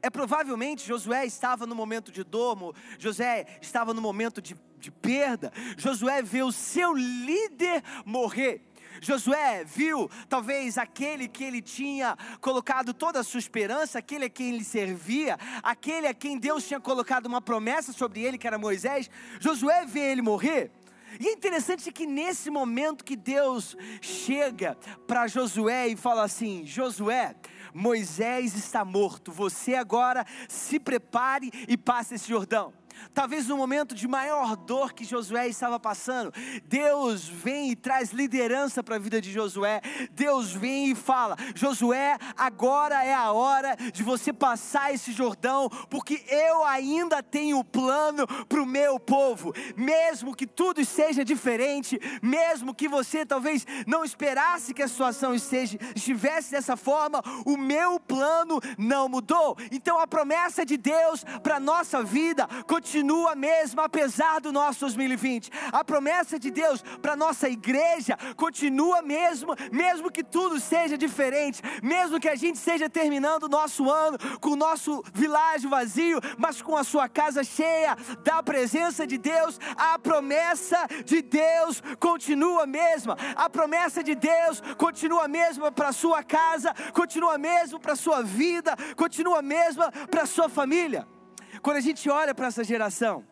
é 0.02 0.09
provavelmente 0.09 0.87
Josué 0.87 1.26
estava 1.26 1.67
no 1.67 1.75
momento 1.75 2.12
de 2.12 2.23
domo, 2.23 2.75
José 2.99 3.47
estava 3.61 3.93
no 3.93 4.00
momento 4.00 4.40
de, 4.40 4.57
de 4.78 4.90
perda, 4.90 5.52
Josué 5.76 6.23
vê 6.23 6.43
o 6.43 6.52
seu 6.52 6.95
líder 6.95 7.83
morrer. 8.05 8.64
Josué 9.00 9.64
viu 9.64 10.11
talvez 10.28 10.76
aquele 10.76 11.28
que 11.28 11.45
ele 11.45 11.62
tinha 11.62 12.17
colocado 12.40 12.93
toda 12.93 13.21
a 13.21 13.25
sua 13.25 13.38
esperança, 13.38 13.99
aquele 13.99 14.25
a 14.25 14.31
quem 14.31 14.55
ele 14.55 14.64
servia, 14.64 15.38
aquele 15.62 16.07
a 16.07 16.14
quem 16.14 16.38
Deus 16.38 16.67
tinha 16.67 16.81
colocado 16.81 17.26
uma 17.26 17.40
promessa 17.40 17.93
sobre 17.93 18.23
ele, 18.23 18.38
que 18.38 18.47
era 18.47 18.59
Moisés. 18.59 19.11
Josué 19.38 19.85
vê 19.87 20.11
ele 20.11 20.23
morrer. 20.23 20.73
E 21.21 21.29
é 21.29 21.33
interessante 21.33 21.91
que 21.91 22.07
nesse 22.07 22.51
momento 22.51 23.05
que 23.05 23.17
Deus 23.17 23.77
chega 24.01 24.77
para 25.07 25.27
Josué 25.27 25.89
e 25.89 25.97
fala 25.97 26.23
assim: 26.23 26.65
Josué, 26.65 27.35
Moisés 27.75 28.55
está 28.55 28.85
morto, 28.85 29.33
você 29.33 29.75
agora 29.75 30.25
se 30.49 30.79
prepare 30.79 31.51
e 31.67 31.77
passe 31.77 32.15
esse 32.15 32.29
Jordão. 32.29 32.77
Talvez 33.14 33.47
no 33.47 33.57
momento 33.57 33.95
de 33.95 34.07
maior 34.07 34.57
dor 34.57 34.93
que 34.93 35.05
Josué 35.05 35.49
estava 35.49 35.78
passando, 35.78 36.33
Deus 36.64 37.26
vem 37.28 37.71
e 37.71 37.76
traz 37.76 38.11
liderança 38.11 38.83
para 38.83 38.97
a 38.97 38.99
vida 38.99 39.21
de 39.21 39.33
Josué. 39.33 39.81
Deus 40.12 40.52
vem 40.52 40.90
e 40.90 40.95
fala: 40.95 41.37
Josué, 41.55 42.17
agora 42.37 43.05
é 43.05 43.14
a 43.14 43.33
hora 43.33 43.76
de 43.93 44.02
você 44.02 44.33
passar 44.33 44.93
esse 44.93 45.12
Jordão, 45.12 45.69
porque 45.90 46.25
eu 46.28 46.64
ainda 46.64 47.23
tenho 47.23 47.62
plano 47.64 48.26
para 48.47 48.62
o 48.62 48.67
meu 48.67 48.99
povo. 48.99 49.52
Mesmo 49.76 50.35
que 50.35 50.47
tudo 50.47 50.85
seja 50.85 51.25
diferente, 51.25 51.99
mesmo 52.23 52.75
que 52.75 52.88
você 52.88 53.25
talvez 53.25 53.67
não 53.87 54.05
esperasse 54.05 54.75
que 54.75 54.83
a 54.83 54.88
situação 54.88 55.35
esteja, 55.35 55.78
estivesse 55.95 56.50
dessa 56.50 56.76
forma, 56.76 57.23
o 57.45 57.57
meu 57.57 57.99
plano 58.00 58.61
não 58.76 59.09
mudou. 59.09 59.57
Então 59.71 59.99
a 59.99 60.07
promessa 60.07 60.64
de 60.64 60.76
Deus 60.76 61.25
para 61.43 61.57
a 61.57 61.61
nossa 61.61 62.02
vida 62.02 62.47
continua 62.67 62.88
continua 62.88 63.33
a 63.33 63.37
mesma 63.37 63.85
apesar 63.85 64.40
do 64.40 64.50
nosso 64.50 64.80
2020. 64.80 65.50
A 65.71 65.85
promessa 65.85 66.38
de 66.38 66.50
Deus 66.50 66.83
para 67.02 67.14
nossa 67.14 67.47
igreja 67.47 68.16
continua 68.35 69.02
mesmo, 69.02 69.54
mesmo 69.71 70.11
que 70.11 70.25
tudo 70.25 70.59
seja 70.59 70.97
diferente, 70.97 71.61
mesmo 71.83 72.18
que 72.18 72.30
a 72.30 72.35
gente 72.35 72.57
esteja 72.57 72.88
terminando 72.88 73.42
o 73.42 73.49
nosso 73.49 73.90
ano 73.90 74.16
com 74.40 74.52
o 74.52 74.57
nosso 74.57 75.04
világio 75.12 75.68
vazio, 75.68 76.18
mas 76.38 76.62
com 76.62 76.78
a 76.78 76.83
sua 76.83 77.11
casa 77.11 77.45
cheia 77.45 77.95
da 78.25 78.42
presença 78.42 79.07
de 79.07 79.18
Deus, 79.18 79.61
a 79.76 79.99
promessa 79.99 80.87
de 81.04 81.21
Deus 81.21 81.83
continua 82.00 82.62
a 82.62 82.66
mesma. 82.66 83.18
A 83.37 83.50
promessa 83.50 84.02
de 84.02 84.14
Deus 84.14 84.62
continua 84.78 85.25
a 85.25 85.28
mesma 85.28 85.71
para 85.71 85.92
sua 85.92 86.23
casa, 86.23 86.73
continua 86.95 87.35
a 87.35 87.38
mesma 87.38 87.78
para 87.78 87.95
sua 87.95 88.23
vida, 88.23 88.75
continua 88.97 89.40
a 89.40 89.42
mesma 89.42 89.92
para 90.11 90.25
sua 90.25 90.49
família. 90.49 91.07
Quando 91.62 91.77
a 91.77 91.81
gente 91.81 92.09
olha 92.09 92.35
para 92.35 92.47
essa 92.47 92.62
geração, 92.62 93.25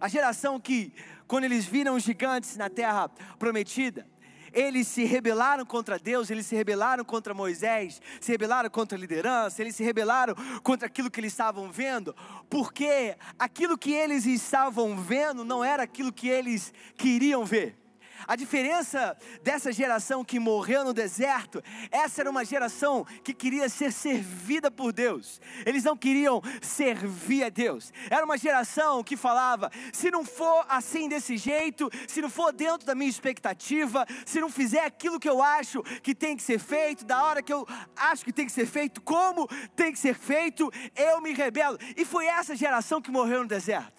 a 0.00 0.08
geração 0.08 0.58
que, 0.60 0.92
quando 1.26 1.44
eles 1.44 1.64
viram 1.66 1.94
os 1.94 2.02
gigantes 2.02 2.56
na 2.56 2.70
terra 2.70 3.08
prometida, 3.38 4.06
eles 4.52 4.88
se 4.88 5.04
rebelaram 5.04 5.64
contra 5.64 5.98
Deus, 5.98 6.30
eles 6.30 6.46
se 6.46 6.56
rebelaram 6.56 7.04
contra 7.04 7.34
Moisés, 7.34 8.00
se 8.20 8.32
rebelaram 8.32 8.70
contra 8.70 8.96
a 8.96 9.00
liderança, 9.00 9.60
eles 9.60 9.76
se 9.76 9.84
rebelaram 9.84 10.34
contra 10.62 10.86
aquilo 10.86 11.10
que 11.10 11.20
eles 11.20 11.32
estavam 11.32 11.70
vendo, 11.70 12.14
porque 12.48 13.16
aquilo 13.38 13.76
que 13.76 13.92
eles 13.92 14.24
estavam 14.24 14.96
vendo 14.96 15.44
não 15.44 15.62
era 15.62 15.82
aquilo 15.82 16.12
que 16.12 16.28
eles 16.28 16.72
queriam 16.96 17.44
ver. 17.44 17.87
A 18.26 18.36
diferença 18.36 19.16
dessa 19.42 19.72
geração 19.72 20.24
que 20.24 20.38
morreu 20.38 20.84
no 20.84 20.92
deserto, 20.92 21.62
essa 21.90 22.22
era 22.22 22.30
uma 22.30 22.44
geração 22.44 23.04
que 23.22 23.32
queria 23.32 23.68
ser 23.68 23.92
servida 23.92 24.70
por 24.70 24.92
Deus. 24.92 25.40
Eles 25.64 25.84
não 25.84 25.96
queriam 25.96 26.42
servir 26.60 27.44
a 27.44 27.48
Deus. 27.48 27.92
Era 28.10 28.24
uma 28.24 28.36
geração 28.36 29.02
que 29.02 29.16
falava: 29.16 29.70
se 29.92 30.10
não 30.10 30.24
for 30.24 30.64
assim 30.68 31.08
desse 31.08 31.36
jeito, 31.36 31.90
se 32.06 32.20
não 32.20 32.30
for 32.30 32.52
dentro 32.52 32.86
da 32.86 32.94
minha 32.94 33.10
expectativa, 33.10 34.06
se 34.26 34.40
não 34.40 34.50
fizer 34.50 34.84
aquilo 34.84 35.20
que 35.20 35.28
eu 35.28 35.42
acho 35.42 35.82
que 36.02 36.14
tem 36.14 36.36
que 36.36 36.42
ser 36.42 36.58
feito, 36.58 37.04
da 37.04 37.22
hora 37.22 37.42
que 37.42 37.52
eu 37.52 37.66
acho 37.96 38.24
que 38.24 38.32
tem 38.32 38.46
que 38.46 38.52
ser 38.52 38.66
feito, 38.66 39.00
como 39.00 39.46
tem 39.76 39.92
que 39.92 39.98
ser 39.98 40.14
feito, 40.14 40.70
eu 40.96 41.20
me 41.20 41.32
rebelo. 41.32 41.78
E 41.96 42.04
foi 42.04 42.26
essa 42.26 42.56
geração 42.56 43.00
que 43.00 43.10
morreu 43.10 43.42
no 43.42 43.48
deserto. 43.48 43.97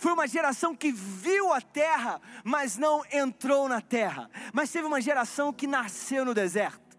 Foi 0.00 0.14
uma 0.14 0.26
geração 0.26 0.74
que 0.74 0.90
viu 0.90 1.52
a 1.52 1.60
terra, 1.60 2.22
mas 2.42 2.78
não 2.78 3.02
entrou 3.12 3.68
na 3.68 3.82
terra. 3.82 4.30
Mas 4.50 4.72
teve 4.72 4.86
uma 4.86 4.98
geração 4.98 5.52
que 5.52 5.66
nasceu 5.66 6.24
no 6.24 6.32
deserto. 6.32 6.98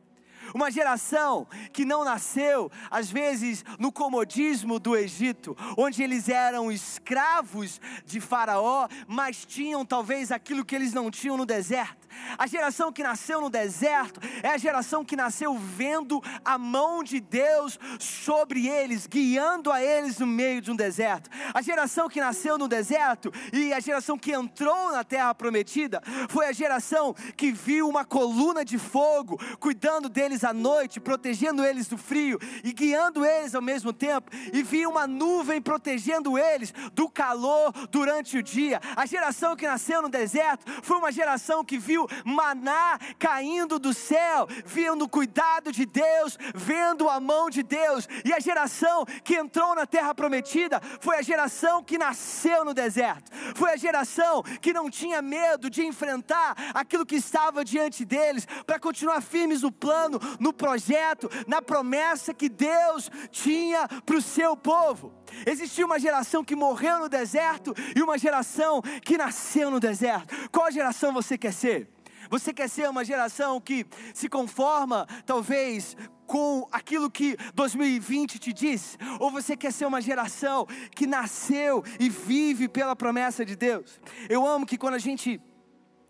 Uma 0.54 0.70
geração 0.70 1.48
que 1.74 1.84
não 1.84 2.04
nasceu, 2.04 2.72
às 2.92 3.10
vezes, 3.10 3.66
no 3.80 3.92
comodismo 3.92 4.80
do 4.80 4.96
Egito, 4.96 5.58
onde 5.76 6.04
eles 6.04 6.30
eram 6.30 6.72
escravos 6.72 7.82
de 8.06 8.22
Faraó, 8.22 8.88
mas 9.08 9.46
tinham 9.48 9.84
talvez 9.84 10.32
aquilo 10.32 10.64
que 10.64 10.76
eles 10.76 10.94
não 10.94 11.10
tinham 11.10 11.36
no 11.36 11.46
deserto 11.46 12.01
a 12.38 12.48
geração 12.48 12.92
que 12.92 13.04
nasceu 13.04 13.42
no 13.42 13.50
deserto 13.50 14.20
é 14.44 14.50
a 14.50 14.58
geração 14.58 15.04
que 15.04 15.16
nasceu 15.16 15.58
vendo 15.58 16.22
a 16.44 16.58
mão 16.58 17.04
de 17.04 17.20
Deus 17.20 17.80
sobre 18.00 18.68
eles, 18.68 19.08
guiando 19.08 19.72
a 19.72 19.82
eles 19.82 20.20
no 20.20 20.28
meio 20.28 20.62
de 20.62 20.72
um 20.72 20.76
deserto. 20.76 21.30
A 21.54 21.62
geração 21.62 22.10
que 22.10 22.20
nasceu 22.20 22.58
no 22.58 22.68
deserto 22.68 23.32
e 23.52 23.74
a 23.74 23.80
geração 23.80 24.18
que 24.18 24.32
entrou 24.32 24.92
na 24.92 25.04
terra 25.04 25.34
prometida 25.34 26.02
foi 26.30 26.48
a 26.48 26.52
geração 26.52 27.14
que 27.36 27.52
viu 27.52 27.88
uma 27.88 28.06
coluna 28.06 28.64
de 28.64 28.78
fogo 28.78 29.40
cuidando 29.60 30.10
deles 30.10 30.44
à 30.44 30.54
noite, 30.54 31.00
protegendo 31.00 31.64
eles 31.64 31.88
do 31.88 31.98
frio 31.98 32.40
e 32.64 32.74
guiando 32.74 33.26
eles 33.26 33.56
ao 33.56 33.62
mesmo 33.62 33.94
tempo, 33.94 34.32
e 34.54 34.64
viu 34.64 34.90
uma 34.90 35.08
nuvem 35.08 35.62
protegendo 35.62 36.38
eles 36.38 36.74
do 36.94 37.10
calor 37.10 37.72
durante 37.90 38.38
o 38.38 38.44
dia. 38.44 38.80
A 38.96 39.06
geração 39.06 39.56
que 39.56 39.68
nasceu 39.68 40.02
no 40.02 40.10
deserto 40.10 40.66
foi 40.82 40.98
uma 40.98 41.12
geração 41.12 41.64
que 41.64 41.78
viu 41.78 42.08
maná 42.26 42.98
caindo 43.18 43.80
do 43.80 43.94
céu, 43.94 44.48
vendo 44.66 45.06
o 45.06 45.10
cuidado 45.10 45.72
de 45.72 45.86
Deus, 45.86 46.38
vendo 46.54 47.10
a 47.10 47.20
mão 47.20 47.50
de 47.50 47.64
Deus. 47.64 48.08
E 48.26 48.34
a 48.34 48.40
geração 48.40 49.06
que 49.24 49.36
entrou 49.36 49.76
na 49.76 49.86
terra 49.86 50.14
prometida 50.14 50.82
foi 51.00 51.18
a 51.18 51.22
geração 51.22 51.84
que 51.84 51.98
nasceu 51.98 52.64
no 52.66 52.74
deserto, 52.74 53.32
foi 53.56 53.72
a 53.72 53.78
geração 53.78 54.44
que 54.62 54.74
não 54.74 54.90
tinha 54.90 55.22
medo 55.22 55.70
de 55.70 55.86
enfrentar 55.86 56.56
aquilo 56.74 57.06
que 57.06 57.16
estava 57.16 57.64
diante 57.64 58.06
deles, 58.06 58.48
para 58.66 58.80
continuar 58.80 59.22
firmes 59.22 59.62
no 59.62 59.72
plano, 59.72 60.20
no 60.40 60.54
projeto, 60.54 61.30
na 61.48 61.62
promessa 61.62 62.34
que 62.34 62.50
Deus 62.50 63.10
tinha 63.32 63.88
para 64.06 64.16
o 64.16 64.22
seu 64.22 64.56
povo. 64.56 65.14
Existia 65.46 65.86
uma 65.86 66.00
geração 66.00 66.44
que 66.44 66.56
morreu 66.56 67.00
no 67.00 67.10
deserto 67.10 67.74
e 67.96 68.02
uma 68.02 68.18
geração 68.18 68.82
que 69.04 69.18
nasceu 69.18 69.72
no 69.72 69.80
deserto. 69.80 70.50
Qual 70.50 70.72
geração 70.72 71.14
você 71.14 71.38
quer 71.38 71.54
ser? 71.54 71.90
Você 72.30 72.54
quer 72.54 72.70
ser 72.70 72.90
uma 72.90 73.04
geração 73.04 73.60
que 73.60 73.86
se 74.14 74.30
conforma, 74.30 75.08
talvez, 75.26 75.96
com 76.26 76.68
aquilo 76.72 77.10
que 77.10 77.36
2020 77.54 78.40
te 78.40 78.54
diz? 78.54 78.98
Ou 79.20 79.32
você 79.32 79.58
quer 79.58 79.72
ser 79.72 79.86
uma 79.86 80.02
geração 80.02 80.66
que 80.96 81.06
nasceu 81.06 81.84
e 82.00 82.10
vive 82.10 82.68
pela 82.68 82.96
promessa 82.96 83.46
de 83.46 83.56
Deus? 83.56 84.00
Eu 84.30 84.48
amo 84.48 84.66
que 84.66 84.78
quando 84.78 84.96
a 84.96 85.00
gente 85.00 85.42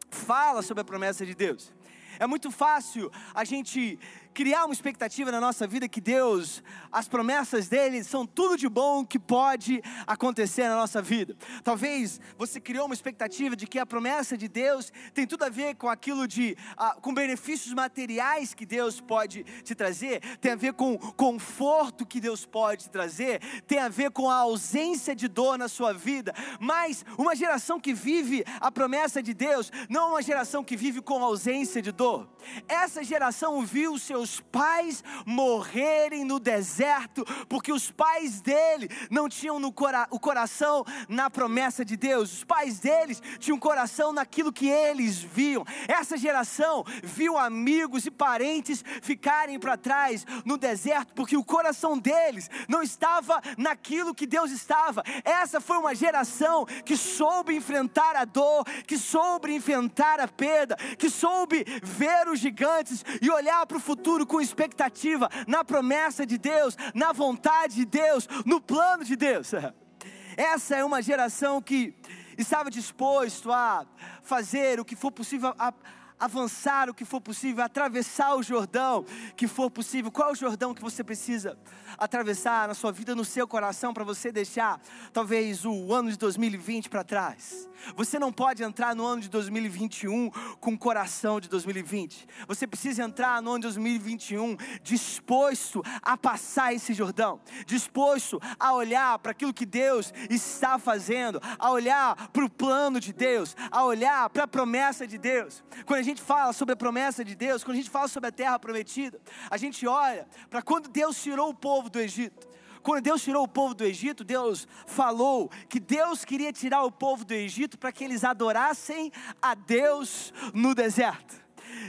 fala 0.10 0.62
sobre 0.62 0.82
a 0.82 0.86
promessa 0.86 1.25
de 1.25 1.34
Deus, 1.34 1.74
é 2.20 2.27
muito 2.27 2.51
fácil 2.51 3.12
a 3.34 3.44
gente 3.44 3.98
criar 4.33 4.65
uma 4.65 4.73
expectativa 4.73 5.31
na 5.31 5.39
nossa 5.39 5.67
vida 5.67 5.88
que 5.88 6.01
Deus, 6.01 6.63
as 6.91 7.07
promessas 7.07 7.67
dele 7.67 8.03
são 8.03 8.25
tudo 8.25 8.57
de 8.57 8.67
bom 8.67 9.05
que 9.05 9.19
pode 9.19 9.81
acontecer 10.07 10.67
na 10.67 10.75
nossa 10.75 11.01
vida. 11.01 11.35
Talvez 11.63 12.19
você 12.38 12.59
criou 12.59 12.85
uma 12.85 12.93
expectativa 12.93 13.55
de 13.55 13.67
que 13.67 13.79
a 13.79 13.85
promessa 13.85 14.38
de 14.38 14.47
Deus 14.47 14.91
tem 15.13 15.27
tudo 15.27 15.43
a 15.43 15.50
ver 15.50 15.75
com 15.75 15.89
aquilo 15.89 16.27
de 16.27 16.55
ah, 16.77 16.97
com 17.01 17.13
benefícios 17.13 17.73
materiais 17.73 18.53
que 18.53 18.65
Deus 18.65 19.01
pode 19.01 19.43
te 19.63 19.75
trazer, 19.75 20.21
tem 20.38 20.53
a 20.53 20.55
ver 20.55 20.73
com 20.73 20.97
conforto 20.97 22.05
que 22.05 22.19
Deus 22.19 22.45
pode 22.45 22.83
te 22.83 22.89
trazer, 22.89 23.41
tem 23.67 23.79
a 23.79 23.89
ver 23.89 24.11
com 24.11 24.29
a 24.29 24.35
ausência 24.35 25.15
de 25.15 25.27
dor 25.27 25.57
na 25.57 25.67
sua 25.67 25.93
vida. 25.93 26.33
Mas 26.59 27.05
uma 27.17 27.35
geração 27.35 27.79
que 27.79 27.93
vive 27.93 28.43
a 28.59 28.71
promessa 28.71 29.21
de 29.21 29.33
Deus 29.33 29.71
não 29.89 30.01
é 30.01 30.11
uma 30.11 30.21
geração 30.21 30.63
que 30.63 30.77
vive 30.77 31.01
com 31.01 31.23
ausência 31.23 31.81
de 31.81 31.91
dor. 31.91 32.29
Essa 32.67 33.03
geração 33.03 33.63
viu 33.65 33.97
seus 34.21 34.39
pais 34.39 35.03
morrerem 35.25 36.23
no 36.23 36.39
deserto, 36.39 37.25
porque 37.49 37.71
os 37.71 37.89
pais 37.89 38.39
dele 38.39 38.89
não 39.09 39.27
tinham 39.27 39.59
no 39.59 39.71
cora 39.71 40.07
o 40.11 40.19
coração 40.19 40.85
na 41.09 41.29
promessa 41.29 41.83
de 41.83 41.97
Deus, 41.97 42.31
os 42.31 42.43
pais 42.43 42.79
deles 42.79 43.21
tinham 43.39 43.57
coração 43.57 44.13
naquilo 44.13 44.53
que 44.53 44.69
eles 44.69 45.17
viam. 45.19 45.65
Essa 45.87 46.17
geração 46.17 46.83
viu 47.03 47.37
amigos 47.37 48.05
e 48.05 48.11
parentes 48.11 48.83
ficarem 49.01 49.59
para 49.59 49.75
trás 49.75 50.25
no 50.45 50.57
deserto, 50.57 51.13
porque 51.15 51.35
o 51.35 51.43
coração 51.43 51.97
deles 51.97 52.49
não 52.67 52.83
estava 52.83 53.41
naquilo 53.57 54.13
que 54.13 54.27
Deus 54.27 54.51
estava. 54.51 55.03
Essa 55.23 55.59
foi 55.59 55.77
uma 55.77 55.95
geração 55.95 56.65
que 56.85 56.95
soube 56.95 57.55
enfrentar 57.55 58.15
a 58.15 58.25
dor, 58.25 58.65
que 58.85 58.97
soube 58.97 59.53
enfrentar 59.53 60.19
a 60.19 60.27
perda, 60.27 60.75
que 60.97 61.09
soube 61.09 61.65
ver 61.81 62.27
os 62.27 62.39
gigantes 62.39 63.03
e 63.21 63.29
olhar 63.29 63.65
para 63.65 63.77
o 63.77 63.79
futuro 63.79 64.11
com 64.25 64.41
expectativa, 64.41 65.30
na 65.48 65.63
promessa 65.63 66.25
de 66.25 66.38
Deus, 66.38 66.77
na 66.94 67.12
vontade 67.12 67.75
de 67.75 67.86
Deus, 67.86 68.27
no 68.46 68.60
plano 68.60 69.03
de 69.03 69.15
Deus. 69.15 69.51
Essa 70.36 70.75
é 70.75 70.84
uma 70.84 71.01
geração 71.01 71.62
que 71.62 71.94
estava 72.38 72.70
disposto 72.70 73.51
a 73.51 73.86
fazer 74.22 74.80
o 74.80 74.86
que 74.86 74.96
for 74.96 75.12
possível, 75.12 75.53
a 75.58 75.74
avançar 76.21 76.87
o 76.87 76.93
que 76.93 77.03
for 77.03 77.19
possível, 77.19 77.63
atravessar 77.63 78.35
o 78.35 78.43
Jordão 78.43 79.03
que 79.35 79.47
for 79.47 79.71
possível. 79.71 80.11
Qual 80.11 80.29
é 80.29 80.31
o 80.31 80.35
Jordão 80.35 80.71
que 80.71 80.81
você 80.81 81.03
precisa 81.03 81.57
atravessar 81.97 82.67
na 82.67 82.75
sua 82.75 82.91
vida, 82.91 83.15
no 83.15 83.25
seu 83.25 83.47
coração, 83.47 83.91
para 83.91 84.03
você 84.03 84.31
deixar 84.31 84.79
talvez 85.11 85.65
o 85.65 85.91
ano 85.91 86.11
de 86.11 86.17
2020 86.17 86.89
para 86.89 87.03
trás? 87.03 87.67
Você 87.95 88.19
não 88.19 88.31
pode 88.31 88.61
entrar 88.61 88.95
no 88.95 89.03
ano 89.03 89.23
de 89.23 89.29
2021 89.29 90.29
com 90.59 90.73
o 90.73 90.77
coração 90.77 91.39
de 91.39 91.49
2020. 91.49 92.27
Você 92.47 92.67
precisa 92.67 93.03
entrar 93.03 93.41
no 93.41 93.49
ano 93.49 93.59
de 93.59 93.63
2021 93.63 94.55
disposto 94.83 95.81
a 96.03 96.15
passar 96.15 96.73
esse 96.73 96.93
Jordão, 96.93 97.41
disposto 97.65 98.39
a 98.59 98.73
olhar 98.73 99.17
para 99.19 99.31
aquilo 99.31 99.53
que 99.53 99.65
Deus 99.65 100.13
está 100.29 100.77
fazendo, 100.77 101.41
a 101.57 101.71
olhar 101.71 102.29
para 102.29 102.45
o 102.45 102.49
plano 102.49 102.99
de 102.99 103.11
Deus, 103.11 103.55
a 103.71 103.83
olhar 103.83 104.29
para 104.29 104.43
a 104.43 104.47
promessa 104.47 105.07
de 105.07 105.17
Deus. 105.17 105.63
Quando 105.85 105.99
a 105.99 106.03
gente 106.03 106.11
fala 106.20 106.51
sobre 106.51 106.74
a 106.74 106.75
promessa 106.75 107.24
de 107.24 107.36
Deus, 107.36 107.63
quando 107.63 107.75
a 107.75 107.80
gente 107.80 107.89
fala 107.89 108.08
sobre 108.08 108.30
a 108.30 108.32
terra 108.32 108.58
prometida, 108.58 109.22
a 109.50 109.56
gente 109.56 109.86
olha 109.86 110.27
para 110.50 110.63
quando 110.63 110.89
Deus 110.89 111.22
tirou 111.22 111.50
o 111.50 111.53
povo 111.53 111.89
do 111.89 112.00
Egito. 112.00 112.50
Quando 112.82 113.03
Deus 113.03 113.22
tirou 113.22 113.44
o 113.44 113.48
povo 113.48 113.75
do 113.75 113.84
Egito, 113.84 114.24
Deus 114.24 114.68
falou 114.88 115.51
que 115.70 115.80
Deus 115.80 116.25
queria 116.25 116.51
tirar 116.51 116.84
o 116.84 116.91
povo 116.91 117.24
do 117.24 117.34
Egito 117.34 117.77
para 117.77 117.91
que 117.91 118.03
eles 118.03 118.24
adorassem 118.24 119.12
a 119.39 119.53
Deus 119.53 120.34
no 120.51 120.74
deserto. 120.74 121.39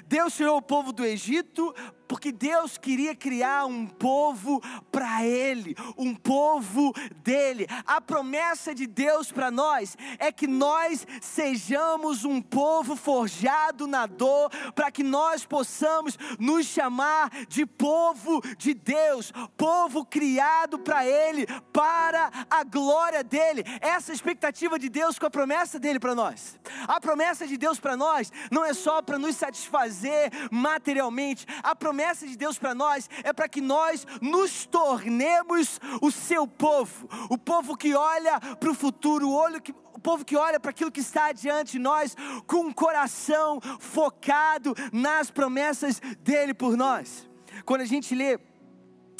Deus 0.06 0.36
tirou 0.36 0.58
o 0.58 0.62
povo 0.62 0.92
do 0.92 1.04
Egito 1.04 1.74
porque 2.12 2.30
Deus 2.30 2.76
queria 2.76 3.14
criar 3.14 3.64
um 3.64 3.86
povo 3.86 4.60
para 4.90 5.24
Ele, 5.24 5.74
um 5.96 6.14
povo 6.14 6.92
dele. 7.24 7.66
A 7.86 8.02
promessa 8.02 8.74
de 8.74 8.86
Deus 8.86 9.32
para 9.32 9.50
nós 9.50 9.96
é 10.18 10.30
que 10.30 10.46
nós 10.46 11.06
sejamos 11.22 12.26
um 12.26 12.42
povo 12.42 12.96
forjado 12.96 13.86
na 13.86 14.04
dor, 14.04 14.50
para 14.74 14.90
que 14.90 15.02
nós 15.02 15.46
possamos 15.46 16.18
nos 16.38 16.66
chamar 16.66 17.30
de 17.48 17.64
povo 17.64 18.42
de 18.58 18.74
Deus, 18.74 19.32
povo 19.56 20.04
criado 20.04 20.78
para 20.78 21.06
Ele, 21.06 21.46
para 21.72 22.30
a 22.50 22.62
glória 22.62 23.24
dele. 23.24 23.64
Essa 23.80 24.10
é 24.10 24.12
a 24.12 24.16
expectativa 24.16 24.78
de 24.78 24.90
Deus 24.90 25.18
com 25.18 25.24
a 25.24 25.30
promessa 25.30 25.80
dele 25.80 25.98
para 25.98 26.14
nós. 26.14 26.60
A 26.86 27.00
promessa 27.00 27.46
de 27.46 27.56
Deus 27.56 27.80
para 27.80 27.96
nós 27.96 28.30
não 28.50 28.66
é 28.66 28.74
só 28.74 29.00
para 29.00 29.18
nos 29.18 29.34
satisfazer 29.34 30.30
materialmente, 30.50 31.46
a 31.62 31.74
promessa 31.74 32.01
promessa 32.02 32.26
de 32.26 32.36
Deus 32.36 32.58
para 32.58 32.74
nós 32.74 33.08
é 33.22 33.32
para 33.32 33.48
que 33.48 33.60
nós 33.60 34.04
nos 34.20 34.66
tornemos 34.66 35.78
o 36.00 36.10
seu 36.10 36.48
povo, 36.48 37.08
o 37.30 37.38
povo 37.38 37.76
que 37.76 37.94
olha 37.94 38.40
para 38.40 38.70
o 38.70 38.74
futuro, 38.74 39.28
o 39.28 39.32
olho 39.32 39.62
que, 39.62 39.70
o 39.70 40.00
povo 40.00 40.24
que 40.24 40.36
olha 40.36 40.58
para 40.58 40.72
aquilo 40.72 40.90
que 40.90 40.98
está 40.98 41.30
diante 41.30 41.72
de 41.72 41.78
nós 41.78 42.16
com 42.44 42.66
um 42.66 42.72
coração 42.72 43.60
focado 43.78 44.74
nas 44.92 45.30
promessas 45.30 46.00
dele 46.20 46.52
por 46.52 46.76
nós. 46.76 47.30
Quando 47.64 47.82
a 47.82 47.86
gente 47.86 48.16
lê 48.16 48.36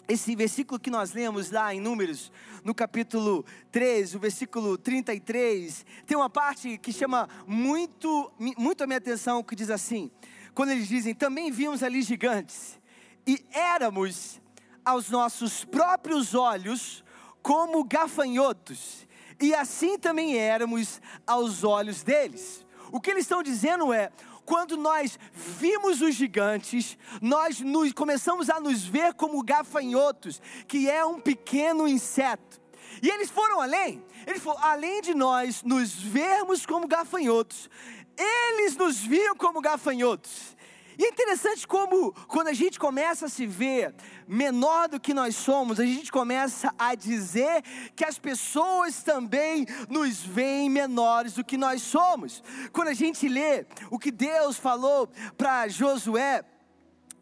esse 0.09 0.35
versículo 0.35 0.81
que 0.81 0.91
nós 0.91 1.13
lemos 1.13 1.53
lá 1.53 1.73
em 1.73 1.81
Números, 1.81 2.33
no 2.65 2.75
capítulo 2.75 3.45
13, 3.71 4.17
o 4.17 4.21
versículo 4.21 4.77
33, 4.77 5.87
tem 6.05 6.17
uma 6.17 6.29
parte 6.29 6.79
que 6.79 6.93
chama 6.93 7.29
muito, 7.47 8.33
muito 8.59 8.83
a 8.83 8.87
minha 8.89 8.99
atenção, 8.99 9.43
que 9.45 9.55
diz 9.55 9.71
assim: 9.71 10.11
quando 10.55 10.71
eles 10.71 10.89
dizem: 10.89 11.15
também 11.15 11.51
vimos 11.51 11.83
ali 11.83 12.03
gigantes, 12.03 12.81
e 13.27 13.45
éramos 13.53 14.41
aos 14.85 15.11
nossos 15.11 15.65
próprios 15.65 16.35
olhos 16.35 17.05
como 17.43 17.85
gafanhotos, 17.85 19.07
e 19.41 19.55
assim 19.55 19.99
também 19.99 20.37
éramos 20.37 21.01
aos 21.27 21.65
olhos 21.65 22.03
deles. 22.03 22.67
O 22.91 23.01
que 23.01 23.11
eles 23.11 23.25
estão 23.25 23.43
dizendo 23.43 23.93
é: 23.93 24.11
quando 24.45 24.77
nós 24.77 25.19
vimos 25.33 26.01
os 26.01 26.15
gigantes, 26.15 26.99
nós 27.21 27.61
nos, 27.61 27.93
começamos 27.93 28.51
a 28.51 28.61
nos 28.61 28.85
ver 28.85 29.15
como 29.15 29.43
gafanhotos, 29.43 30.41
que 30.67 30.91
é 30.91 31.05
um 31.05 31.21
pequeno 31.21 31.89
inseto. 31.89 32.61
E 33.03 33.09
eles 33.09 33.31
foram 33.31 33.61
além, 33.61 34.05
eles 34.27 34.43
foram 34.43 34.63
além 34.63 35.01
de 35.01 35.15
nós 35.15 35.63
nos 35.63 35.93
vermos 35.93 36.67
como 36.67 36.87
gafanhotos, 36.87 37.69
eles 38.17 38.77
nos 38.77 38.99
viam 38.99 39.35
como 39.35 39.61
gafanhotos. 39.61 40.57
E 40.99 41.05
é 41.05 41.09
interessante 41.09 41.67
como, 41.67 42.13
quando 42.29 42.49
a 42.49 42.53
gente 42.53 42.79
começa 42.79 43.27
a 43.27 43.29
se 43.29 43.47
ver 43.47 43.95
menor 44.29 44.89
do 44.89 45.01
que 45.01 45.15
nós 45.15 45.35
somos, 45.35 45.81
a 45.81 45.85
gente 45.85 46.13
começa 46.13 46.73
a 46.79 46.95
dizer 46.95 47.63
que 47.97 48.05
as 48.05 48.19
pessoas 48.19 49.03
também 49.03 49.67
nos 49.89 50.21
veem 50.21 50.69
menores 50.69 51.33
do 51.33 51.45
que 51.45 51.57
nós 51.57 51.83
somos. 51.83 52.43
Quando 52.73 52.89
a 52.89 52.95
gente 52.95 53.29
lê 53.29 53.67
o 53.91 53.99
que 53.99 54.11
Deus 54.11 54.57
falou 54.57 55.09
para 55.37 55.67
Josué, 55.69 56.45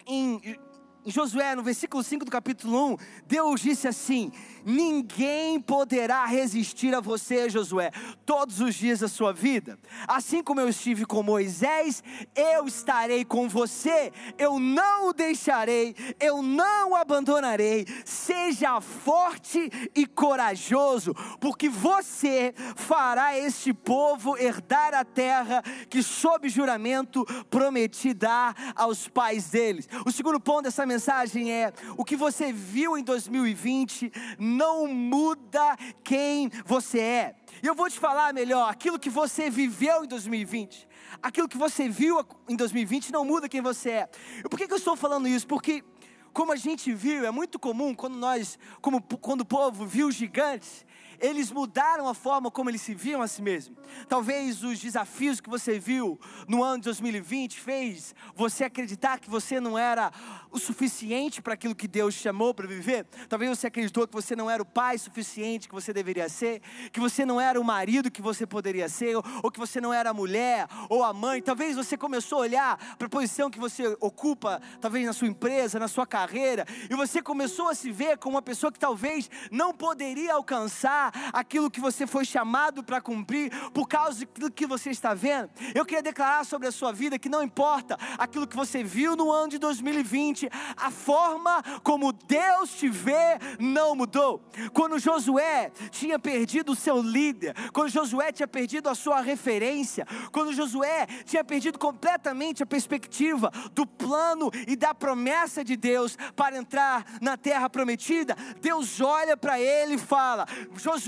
em, 0.07 0.59
em 1.07 1.11
Josué, 1.11 1.55
no 1.55 1.63
versículo 1.63 2.03
5 2.03 2.25
do 2.25 2.31
capítulo 2.31 2.95
1, 2.95 2.97
Deus 3.27 3.61
disse 3.61 3.87
assim: 3.87 4.33
Ninguém 4.65 5.61
poderá 5.61 6.25
resistir 6.25 6.95
a 6.95 7.01
você, 7.01 7.49
Josué, 7.49 7.91
todos 8.25 8.61
os 8.61 8.75
dias 8.75 9.01
da 9.01 9.09
sua 9.09 9.33
vida. 9.33 9.79
Assim 10.07 10.43
como 10.43 10.61
eu 10.61 10.69
estive 10.69 11.05
com 11.05 11.23
Moisés, 11.23 12.03
eu 12.35 12.67
estarei 12.67 13.25
com 13.25 13.49
você. 13.49 14.13
Eu 14.39 14.59
não 14.59 15.09
o 15.09 15.13
deixarei, 15.13 15.95
eu 16.19 16.43
não 16.43 16.91
o 16.91 16.97
abandonarei. 16.97 17.87
Seja 18.05 18.81
forte 18.81 19.71
e 19.95 20.07
corajoso, 20.07 21.15
porque 21.41 21.69
você 21.69 22.55
fará 22.77 23.39
este 23.39 23.73
povo 23.73 24.37
herdar 24.37 24.95
a 24.95 25.05
terra 25.05 25.63
que, 25.89 26.03
sob 26.03 26.49
juramento, 26.49 27.25
prometi 27.49 28.13
dar 28.15 28.55
aos 28.75 29.09
pais 29.09 29.51
deles. 29.51 29.89
O 30.05 30.13
segundo 30.13 30.41
ponto 30.41 30.63
dessa 30.63 30.87
mensagem 30.87 31.53
é: 31.53 31.73
o 31.97 32.05
que 32.05 32.17
você 32.17 32.53
viu 32.53 32.97
em 32.97 33.03
2020 33.03 34.13
não 34.51 34.87
muda 34.87 35.77
quem 36.03 36.51
você 36.67 36.99
é. 37.01 37.35
E 37.63 37.67
eu 37.67 37.75
vou 37.75 37.89
te 37.89 37.99
falar 37.99 38.35
melhor: 38.35 38.69
aquilo 38.69 38.99
que 38.99 39.11
você 39.11 39.49
viveu 39.49 40.05
em 40.05 40.09
2020, 40.09 40.89
aquilo 41.23 41.49
que 41.49 41.57
você 41.57 41.89
viu 41.89 42.25
em 42.49 42.57
2020 42.57 43.13
não 43.13 43.25
muda 43.25 43.49
quem 43.49 43.61
você 43.61 43.91
é. 43.91 44.11
E 44.45 44.49
por 44.49 44.59
que, 44.59 44.71
eu 44.71 44.77
estou 44.77 44.97
falando 44.97 45.29
isso? 45.29 45.47
Porque 45.47 45.85
como 46.33 46.53
a 46.53 46.57
gente 46.57 46.93
viu, 46.93 47.27
é 47.27 47.31
muito 47.31 47.59
comum 47.59 47.95
quando 47.95 48.17
nós, 48.17 48.59
como 48.81 49.03
quando 49.03 49.41
o 49.43 49.45
povo 49.45 49.87
viu 49.87 50.11
gigantes, 50.11 50.85
eles 51.21 51.53
mudaram 51.53 52.09
a 52.09 52.15
forma 52.15 52.51
como 52.51 52.71
eles 52.71 52.81
se 52.81 52.95
viam 52.95 53.23
a 53.23 53.29
si 53.29 53.43
mesmos. 53.43 53.79
Talvez 54.09 54.63
os 54.65 54.79
desafios 54.79 55.41
que 55.41 55.51
você 55.51 55.79
viu 55.79 56.19
no 56.49 56.65
ano 56.65 56.79
de 56.79 56.85
2020 56.85 57.61
fez 57.61 58.15
você 58.35 58.65
acreditar 58.65 59.21
que 59.21 59.29
você 59.29 59.61
não 59.61 59.79
era 59.79 60.11
o 60.51 60.59
suficiente 60.59 61.43
para 61.43 61.55
aquilo 61.55 61.75
que 61.75 61.87
Deus 61.87 62.15
chamou 62.15 62.55
para 62.55 62.67
viver. 62.67 63.07
Talvez 63.29 63.59
você 63.59 63.67
acreditou 63.67 64.07
que 64.09 64.15
você 64.15 64.35
não 64.35 64.51
era 64.51 64.63
o 64.63 64.67
pai 64.67 64.99
suficiente 64.99 65.69
que 65.69 65.75
você 65.75 65.93
deveria 65.93 66.29
ser, 66.29 66.61
que 66.93 66.99
você 66.99 67.25
não 67.25 67.41
era 67.41 67.61
o 67.61 67.65
marido 67.65 68.11
que 68.11 68.23
você 68.23 68.47
poderia 68.47 68.89
ser, 68.89 69.17
ou 69.17 69.51
que 69.51 69.59
você 69.59 69.81
não 69.81 69.93
era 69.93 70.11
a 70.11 70.15
mulher 70.15 70.67
ou 70.89 71.05
a 71.05 71.13
mãe. 71.13 71.43
Talvez 71.43 71.77
você 71.77 71.97
começou 71.97 72.39
a 72.39 72.43
olhar 72.43 72.97
para 72.97 73.07
a 73.07 73.11
posição 73.11 73.51
que 73.51 73.59
você 73.59 73.97
ocupa, 74.01 74.61
talvez 74.81 75.07
na 75.07 75.13
sua 75.13 75.29
empresa, 75.29 75.79
na 75.79 75.89
sua 75.89 76.07
carreira, 76.07 76.67
e 76.89 76.95
você 76.95 77.21
começou 77.21 77.69
a 77.69 77.75
se 77.75 77.93
ver 77.93 78.17
como 78.19 78.37
uma 78.37 78.43
pessoa 78.43 78.73
que 78.73 78.79
talvez 78.79 79.31
não 79.51 79.73
poderia 79.73 80.35
alcançar 80.35 81.10
aquilo 81.33 81.71
que 81.71 81.81
você 81.81 82.07
foi 82.07 82.25
chamado 82.25 82.83
para 82.83 83.01
cumprir 83.01 83.51
por 83.73 83.89
causa 83.89 84.27
do 84.37 84.51
que 84.51 84.67
você 84.67 84.91
está 84.91 85.15
vendo. 85.15 85.51
Eu 85.75 85.85
queria 85.85 86.03
declarar 86.03 86.45
sobre 86.45 86.69
a 86.69 86.73
sua 86.73 86.93
vida 86.93 87.19
que 87.19 87.29
não 87.29 87.43
importa 87.43 87.99
aquilo 88.19 88.47
que 88.47 88.57
você 88.57 88.83
viu 88.83 89.17
no 89.17 89.31
ano 89.31 89.49
de 89.49 89.59
2020, 89.59 90.49
a 90.77 90.91
forma 90.91 91.63
como 91.83 92.13
Deus 92.13 92.71
te 92.73 92.89
vê 92.89 93.39
não 93.59 93.95
mudou. 93.95 94.43
Quando 94.73 94.99
Josué 94.99 95.71
tinha 95.91 96.19
perdido 96.19 96.73
o 96.73 96.77
seu 96.77 97.03
líder, 97.03 97.55
quando 97.73 97.89
Josué 97.89 98.33
tinha 98.33 98.49
perdido 98.49 98.89
a 98.89 98.95
sua 98.95 99.21
referência, 99.21 100.07
quando 100.33 100.53
Josué 100.53 101.07
tinha 101.25 101.45
perdido 101.45 101.79
completamente 101.79 102.63
a 102.63 102.67
perspectiva 102.67 103.51
do 103.73 103.87
plano 103.87 104.51
e 104.67 104.77
da 104.77 104.95
promessa 104.95 105.65
de 105.65 105.77
Deus 105.77 106.17
para 106.37 106.57
entrar 106.57 107.05
na 107.21 107.37
terra 107.37 107.69
prometida, 107.69 108.37
Deus 108.61 109.01
olha 109.01 109.37
para 109.37 109.61
ele 109.61 109.95
e 109.95 109.99
fala: 109.99 110.47
Josué, 110.77 111.00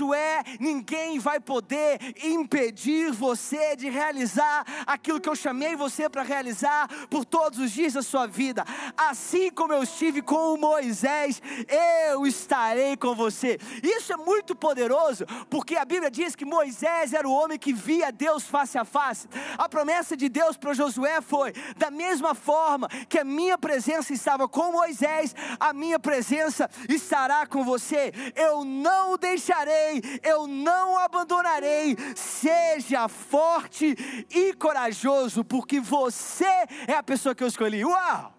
ninguém 0.59 1.19
vai 1.19 1.39
poder 1.39 1.99
impedir 2.23 3.11
você 3.11 3.75
de 3.75 3.89
realizar 3.89 4.65
aquilo 4.85 5.19
que 5.19 5.29
eu 5.29 5.35
chamei 5.35 5.75
você 5.75 6.09
para 6.09 6.23
realizar 6.23 6.87
por 7.09 7.25
todos 7.25 7.59
os 7.59 7.71
dias 7.71 7.93
da 7.93 8.01
sua 8.01 8.27
vida. 8.27 8.65
Assim 8.97 9.49
como 9.51 9.73
eu 9.73 9.83
estive 9.83 10.21
com 10.21 10.57
Moisés, 10.57 11.41
eu 12.09 12.25
estarei 12.25 12.95
com 12.97 13.13
você. 13.15 13.59
Isso 13.81 14.13
é 14.13 14.17
muito 14.17 14.55
poderoso, 14.55 15.25
porque 15.49 15.75
a 15.75 15.85
Bíblia 15.85 16.09
diz 16.09 16.35
que 16.35 16.45
Moisés 16.45 17.13
era 17.13 17.27
o 17.27 17.33
homem 17.33 17.59
que 17.59 17.73
via 17.73 18.11
Deus 18.11 18.43
face 18.43 18.77
a 18.77 18.85
face. 18.85 19.27
A 19.57 19.67
promessa 19.67 20.15
de 20.15 20.29
Deus 20.29 20.57
para 20.57 20.73
Josué 20.73 21.21
foi: 21.21 21.53
da 21.77 21.91
mesma 21.91 22.33
forma 22.33 22.87
que 23.09 23.19
a 23.19 23.23
minha 23.23 23.57
presença 23.57 24.13
estava 24.13 24.47
com 24.47 24.71
Moisés, 24.71 25.35
a 25.59 25.73
minha 25.73 25.99
presença 25.99 26.69
estará 26.87 27.45
com 27.45 27.63
você. 27.63 28.11
Eu 28.35 28.63
não 28.63 29.17
deixarei, 29.17 29.82
eu 30.23 30.47
não 30.47 30.93
o 30.93 30.97
abandonarei. 30.97 31.95
Seja 32.15 33.07
forte 33.07 33.95
e 34.29 34.53
corajoso, 34.53 35.43
porque 35.43 35.79
você 35.79 36.45
é 36.87 36.93
a 36.93 37.03
pessoa 37.03 37.35
que 37.35 37.43
eu 37.43 37.47
escolhi. 37.47 37.83
Uau! 37.85 38.33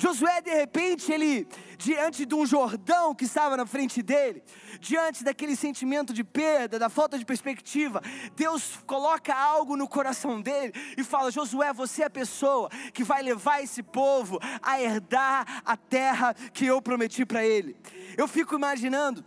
Josué, 0.00 0.40
de 0.40 0.50
repente, 0.50 1.10
ele, 1.10 1.48
diante 1.76 2.24
de 2.24 2.32
um 2.32 2.46
Jordão 2.46 3.12
que 3.12 3.24
estava 3.24 3.56
na 3.56 3.66
frente 3.66 4.00
dele, 4.00 4.44
diante 4.78 5.24
daquele 5.24 5.56
sentimento 5.56 6.12
de 6.12 6.22
perda, 6.22 6.78
da 6.78 6.88
falta 6.88 7.18
de 7.18 7.24
perspectiva, 7.24 8.00
Deus 8.36 8.78
coloca 8.86 9.34
algo 9.34 9.76
no 9.76 9.88
coração 9.88 10.40
dele 10.40 10.72
e 10.96 11.02
fala: 11.02 11.32
Josué, 11.32 11.72
você 11.72 12.02
é 12.02 12.06
a 12.06 12.10
pessoa 12.10 12.70
que 12.94 13.02
vai 13.02 13.24
levar 13.24 13.60
esse 13.60 13.82
povo 13.82 14.38
a 14.62 14.80
herdar 14.80 15.62
a 15.64 15.76
terra 15.76 16.32
que 16.52 16.64
eu 16.64 16.80
prometi 16.80 17.26
para 17.26 17.44
ele. 17.44 17.76
Eu 18.16 18.28
fico 18.28 18.54
imaginando 18.54 19.24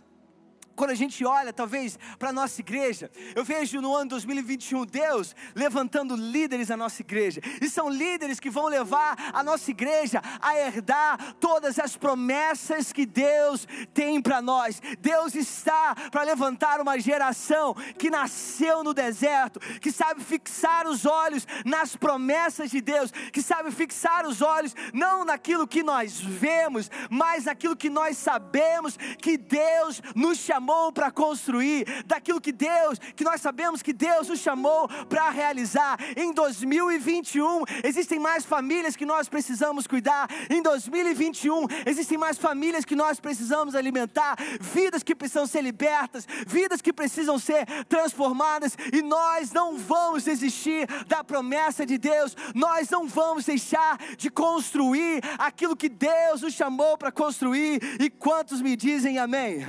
quando 0.74 0.90
a 0.90 0.94
gente 0.94 1.24
olha, 1.24 1.52
talvez, 1.52 1.98
para 2.18 2.30
a 2.30 2.32
nossa 2.32 2.60
igreja, 2.60 3.10
eu 3.34 3.44
vejo 3.44 3.80
no 3.80 3.94
ano 3.94 4.10
2021 4.10 4.84
Deus 4.86 5.34
levantando 5.54 6.16
líderes 6.16 6.68
na 6.68 6.76
nossa 6.76 7.02
igreja, 7.02 7.40
e 7.60 7.68
são 7.68 7.88
líderes 7.88 8.40
que 8.40 8.50
vão 8.50 8.66
levar 8.66 9.16
a 9.32 9.42
nossa 9.42 9.70
igreja 9.70 10.22
a 10.40 10.56
herdar 10.56 11.34
todas 11.34 11.78
as 11.78 11.96
promessas 11.96 12.92
que 12.92 13.04
Deus 13.04 13.66
tem 13.92 14.20
para 14.20 14.40
nós. 14.40 14.80
Deus 14.98 15.34
está 15.34 15.94
para 16.10 16.22
levantar 16.22 16.80
uma 16.80 16.98
geração 16.98 17.74
que 17.98 18.10
nasceu 18.10 18.82
no 18.82 18.94
deserto, 18.94 19.60
que 19.80 19.92
sabe 19.92 20.22
fixar 20.22 20.86
os 20.86 21.04
olhos 21.04 21.46
nas 21.64 21.96
promessas 21.96 22.70
de 22.70 22.80
Deus, 22.80 23.10
que 23.32 23.42
sabe 23.42 23.70
fixar 23.70 24.26
os 24.26 24.40
olhos 24.40 24.74
não 24.92 25.24
naquilo 25.24 25.66
que 25.66 25.82
nós 25.82 26.20
vemos, 26.20 26.90
mas 27.10 27.44
naquilo 27.44 27.76
que 27.76 27.90
nós 27.90 28.16
sabemos 28.16 28.96
que 29.20 29.36
Deus 29.36 30.02
nos 30.14 30.38
chamou 30.38 30.61
chamou 30.62 30.92
para 30.92 31.10
construir, 31.10 32.04
daquilo 32.06 32.40
que 32.40 32.52
Deus, 32.52 32.98
que 33.16 33.24
nós 33.24 33.40
sabemos 33.40 33.82
que 33.82 33.92
Deus 33.92 34.28
nos 34.28 34.38
chamou 34.38 34.88
para 35.08 35.28
realizar. 35.30 35.98
Em 36.16 36.32
2021, 36.32 37.64
existem 37.82 38.20
mais 38.20 38.44
famílias 38.44 38.94
que 38.94 39.04
nós 39.04 39.28
precisamos 39.28 39.88
cuidar. 39.88 40.28
Em 40.48 40.62
2021, 40.62 41.66
existem 41.84 42.16
mais 42.16 42.38
famílias 42.38 42.84
que 42.84 42.94
nós 42.94 43.18
precisamos 43.18 43.74
alimentar, 43.74 44.36
vidas 44.60 45.02
que 45.02 45.16
precisam 45.16 45.46
ser 45.46 45.62
libertas, 45.62 46.28
vidas 46.46 46.80
que 46.80 46.92
precisam 46.92 47.38
ser 47.40 47.66
transformadas, 47.88 48.76
e 48.92 49.02
nós 49.02 49.50
não 49.50 49.76
vamos 49.76 50.22
desistir 50.22 50.86
da 51.08 51.24
promessa 51.24 51.84
de 51.84 51.98
Deus, 51.98 52.36
nós 52.54 52.88
não 52.88 53.08
vamos 53.08 53.46
deixar 53.46 53.98
de 54.16 54.30
construir 54.30 55.22
aquilo 55.38 55.76
que 55.76 55.88
Deus 55.88 56.42
nos 56.42 56.54
chamou 56.54 56.96
para 56.96 57.10
construir. 57.10 57.80
E 58.00 58.08
quantos 58.08 58.60
me 58.60 58.76
dizem 58.76 59.18
amém? 59.18 59.66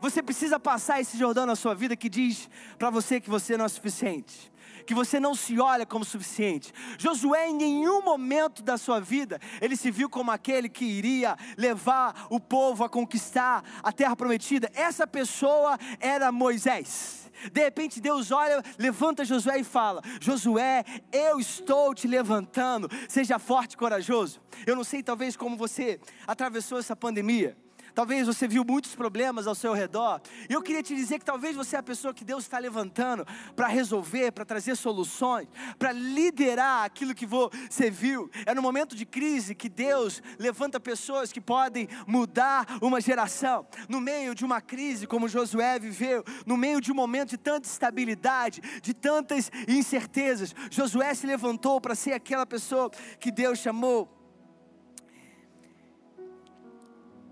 Você 0.00 0.22
precisa 0.22 0.60
passar 0.60 1.00
esse 1.00 1.18
Jordão 1.18 1.44
na 1.44 1.56
sua 1.56 1.74
vida 1.74 1.96
que 1.96 2.08
diz 2.08 2.48
para 2.78 2.90
você 2.90 3.20
que 3.20 3.28
você 3.28 3.56
não 3.56 3.64
é 3.64 3.68
suficiente 3.68 4.52
que 4.88 4.94
você 4.94 5.20
não 5.20 5.34
se 5.34 5.60
olha 5.60 5.84
como 5.84 6.02
suficiente. 6.02 6.72
Josué, 6.96 7.50
em 7.50 7.54
nenhum 7.54 8.00
momento 8.00 8.62
da 8.62 8.78
sua 8.78 8.98
vida, 8.98 9.38
ele 9.60 9.76
se 9.76 9.90
viu 9.90 10.08
como 10.08 10.30
aquele 10.30 10.66
que 10.66 10.82
iria 10.86 11.36
levar 11.58 12.26
o 12.30 12.40
povo 12.40 12.82
a 12.82 12.88
conquistar 12.88 13.62
a 13.82 13.92
terra 13.92 14.16
prometida. 14.16 14.70
Essa 14.72 15.06
pessoa 15.06 15.76
era 16.00 16.32
Moisés. 16.32 17.30
De 17.52 17.62
repente 17.62 18.00
Deus 18.00 18.32
olha, 18.32 18.62
levanta 18.78 19.26
Josué 19.26 19.58
e 19.58 19.64
fala: 19.64 20.00
Josué, 20.22 20.82
eu 21.12 21.38
estou 21.38 21.94
te 21.94 22.08
levantando, 22.08 22.88
seja 23.10 23.38
forte 23.38 23.74
e 23.74 23.76
corajoso. 23.76 24.40
Eu 24.66 24.74
não 24.74 24.84
sei, 24.84 25.02
talvez, 25.02 25.36
como 25.36 25.54
você 25.54 26.00
atravessou 26.26 26.78
essa 26.78 26.96
pandemia. 26.96 27.54
Talvez 27.98 28.28
você 28.28 28.46
viu 28.46 28.64
muitos 28.64 28.94
problemas 28.94 29.48
ao 29.48 29.56
seu 29.56 29.72
redor. 29.72 30.20
E 30.48 30.52
eu 30.52 30.62
queria 30.62 30.84
te 30.84 30.94
dizer 30.94 31.18
que 31.18 31.24
talvez 31.24 31.56
você 31.56 31.74
é 31.74 31.80
a 31.80 31.82
pessoa 31.82 32.14
que 32.14 32.24
Deus 32.24 32.44
está 32.44 32.56
levantando 32.56 33.26
para 33.56 33.66
resolver, 33.66 34.30
para 34.30 34.44
trazer 34.44 34.76
soluções, 34.76 35.48
para 35.80 35.90
liderar 35.90 36.84
aquilo 36.84 37.12
que 37.12 37.26
você 37.26 37.90
viu. 37.90 38.30
É 38.46 38.54
no 38.54 38.62
momento 38.62 38.94
de 38.94 39.04
crise 39.04 39.52
que 39.52 39.68
Deus 39.68 40.22
levanta 40.38 40.78
pessoas 40.78 41.32
que 41.32 41.40
podem 41.40 41.88
mudar 42.06 42.78
uma 42.80 43.00
geração. 43.00 43.66
No 43.88 44.00
meio 44.00 44.32
de 44.32 44.44
uma 44.44 44.60
crise 44.60 45.04
como 45.04 45.28
Josué 45.28 45.76
viveu, 45.80 46.22
no 46.46 46.56
meio 46.56 46.80
de 46.80 46.92
um 46.92 46.94
momento 46.94 47.30
de 47.30 47.36
tanta 47.36 47.66
instabilidade, 47.66 48.60
de 48.80 48.94
tantas 48.94 49.50
incertezas, 49.66 50.54
Josué 50.70 51.12
se 51.16 51.26
levantou 51.26 51.80
para 51.80 51.96
ser 51.96 52.12
aquela 52.12 52.46
pessoa 52.46 52.92
que 53.18 53.32
Deus 53.32 53.58
chamou 53.58 54.17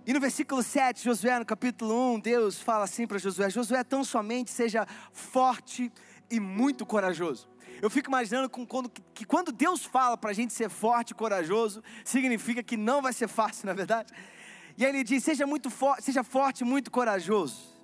E 0.06 0.12
no 0.12 0.20
versículo 0.20 0.62
7, 0.62 1.02
Josué, 1.02 1.36
no 1.36 1.44
capítulo 1.44 2.14
1, 2.14 2.20
Deus 2.20 2.62
fala 2.62 2.84
assim 2.84 3.08
para 3.08 3.18
Josué: 3.18 3.50
Josué, 3.50 3.82
tão 3.82 4.04
somente 4.04 4.52
seja 4.52 4.86
forte 5.12 5.92
e 6.30 6.38
muito 6.38 6.86
corajoso. 6.86 7.48
Eu 7.82 7.90
fico 7.90 8.08
imaginando 8.08 8.48
quando, 8.48 8.88
que 8.88 9.24
quando 9.24 9.50
Deus 9.50 9.84
fala 9.84 10.16
para 10.16 10.30
a 10.30 10.32
gente 10.32 10.52
ser 10.52 10.70
forte 10.70 11.10
e 11.10 11.14
corajoso, 11.14 11.82
significa 12.04 12.62
que 12.62 12.76
não 12.76 13.02
vai 13.02 13.12
ser 13.12 13.26
fácil, 13.26 13.66
na 13.66 13.72
é 13.72 13.74
verdade. 13.74 14.12
E 14.78 14.84
aí 14.84 14.92
ele 14.92 15.02
diz: 15.02 15.24
seja, 15.24 15.44
muito 15.44 15.68
for, 15.70 16.00
seja 16.00 16.22
forte 16.22 16.60
e 16.60 16.64
muito 16.64 16.88
corajoso 16.88 17.75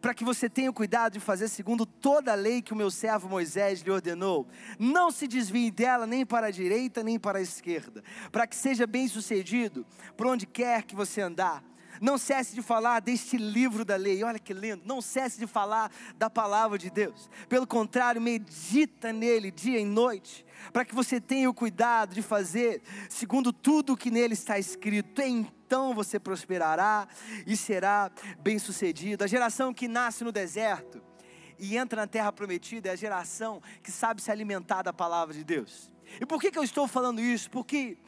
para 0.00 0.14
que 0.14 0.24
você 0.24 0.48
tenha 0.48 0.72
cuidado 0.72 1.14
de 1.14 1.20
fazer 1.20 1.48
segundo 1.48 1.84
toda 1.84 2.32
a 2.32 2.36
lei 2.36 2.62
que 2.62 2.72
o 2.72 2.76
meu 2.76 2.90
servo 2.90 3.28
Moisés 3.28 3.80
lhe 3.80 3.90
ordenou. 3.90 4.46
Não 4.78 5.10
se 5.10 5.26
desvie 5.26 5.70
dela 5.70 6.06
nem 6.06 6.24
para 6.24 6.48
a 6.48 6.50
direita 6.50 7.02
nem 7.02 7.18
para 7.18 7.38
a 7.38 7.42
esquerda, 7.42 8.02
para 8.30 8.46
que 8.46 8.56
seja 8.56 8.86
bem 8.86 9.08
sucedido 9.08 9.84
por 10.16 10.26
onde 10.26 10.46
quer 10.46 10.84
que 10.84 10.94
você 10.94 11.20
andar. 11.20 11.62
Não 12.00 12.18
cesse 12.18 12.54
de 12.54 12.62
falar 12.62 13.00
deste 13.00 13.36
livro 13.36 13.84
da 13.84 13.96
lei, 13.96 14.22
olha 14.22 14.38
que 14.38 14.52
lindo. 14.52 14.82
Não 14.84 15.00
cesse 15.00 15.38
de 15.38 15.46
falar 15.46 15.90
da 16.16 16.30
palavra 16.30 16.78
de 16.78 16.90
Deus. 16.90 17.28
Pelo 17.48 17.66
contrário, 17.66 18.20
medita 18.20 19.12
nele 19.12 19.50
dia 19.50 19.78
e 19.78 19.84
noite, 19.84 20.44
para 20.72 20.84
que 20.84 20.94
você 20.94 21.20
tenha 21.20 21.48
o 21.48 21.54
cuidado 21.54 22.14
de 22.14 22.22
fazer 22.22 22.82
segundo 23.08 23.52
tudo 23.52 23.92
o 23.92 23.96
que 23.96 24.10
nele 24.10 24.34
está 24.34 24.58
escrito. 24.58 25.20
Então 25.20 25.94
você 25.94 26.18
prosperará 26.18 27.06
e 27.46 27.56
será 27.56 28.10
bem-sucedido. 28.40 29.24
A 29.24 29.26
geração 29.26 29.74
que 29.74 29.88
nasce 29.88 30.24
no 30.24 30.32
deserto 30.32 31.02
e 31.58 31.76
entra 31.76 32.02
na 32.02 32.06
terra 32.06 32.32
prometida 32.32 32.88
é 32.88 32.92
a 32.92 32.96
geração 32.96 33.60
que 33.82 33.90
sabe 33.90 34.22
se 34.22 34.30
alimentar 34.30 34.82
da 34.82 34.92
palavra 34.92 35.34
de 35.34 35.44
Deus. 35.44 35.90
E 36.20 36.24
por 36.24 36.40
que, 36.40 36.50
que 36.50 36.58
eu 36.58 36.64
estou 36.64 36.86
falando 36.88 37.20
isso? 37.20 37.50
Porque 37.50 37.98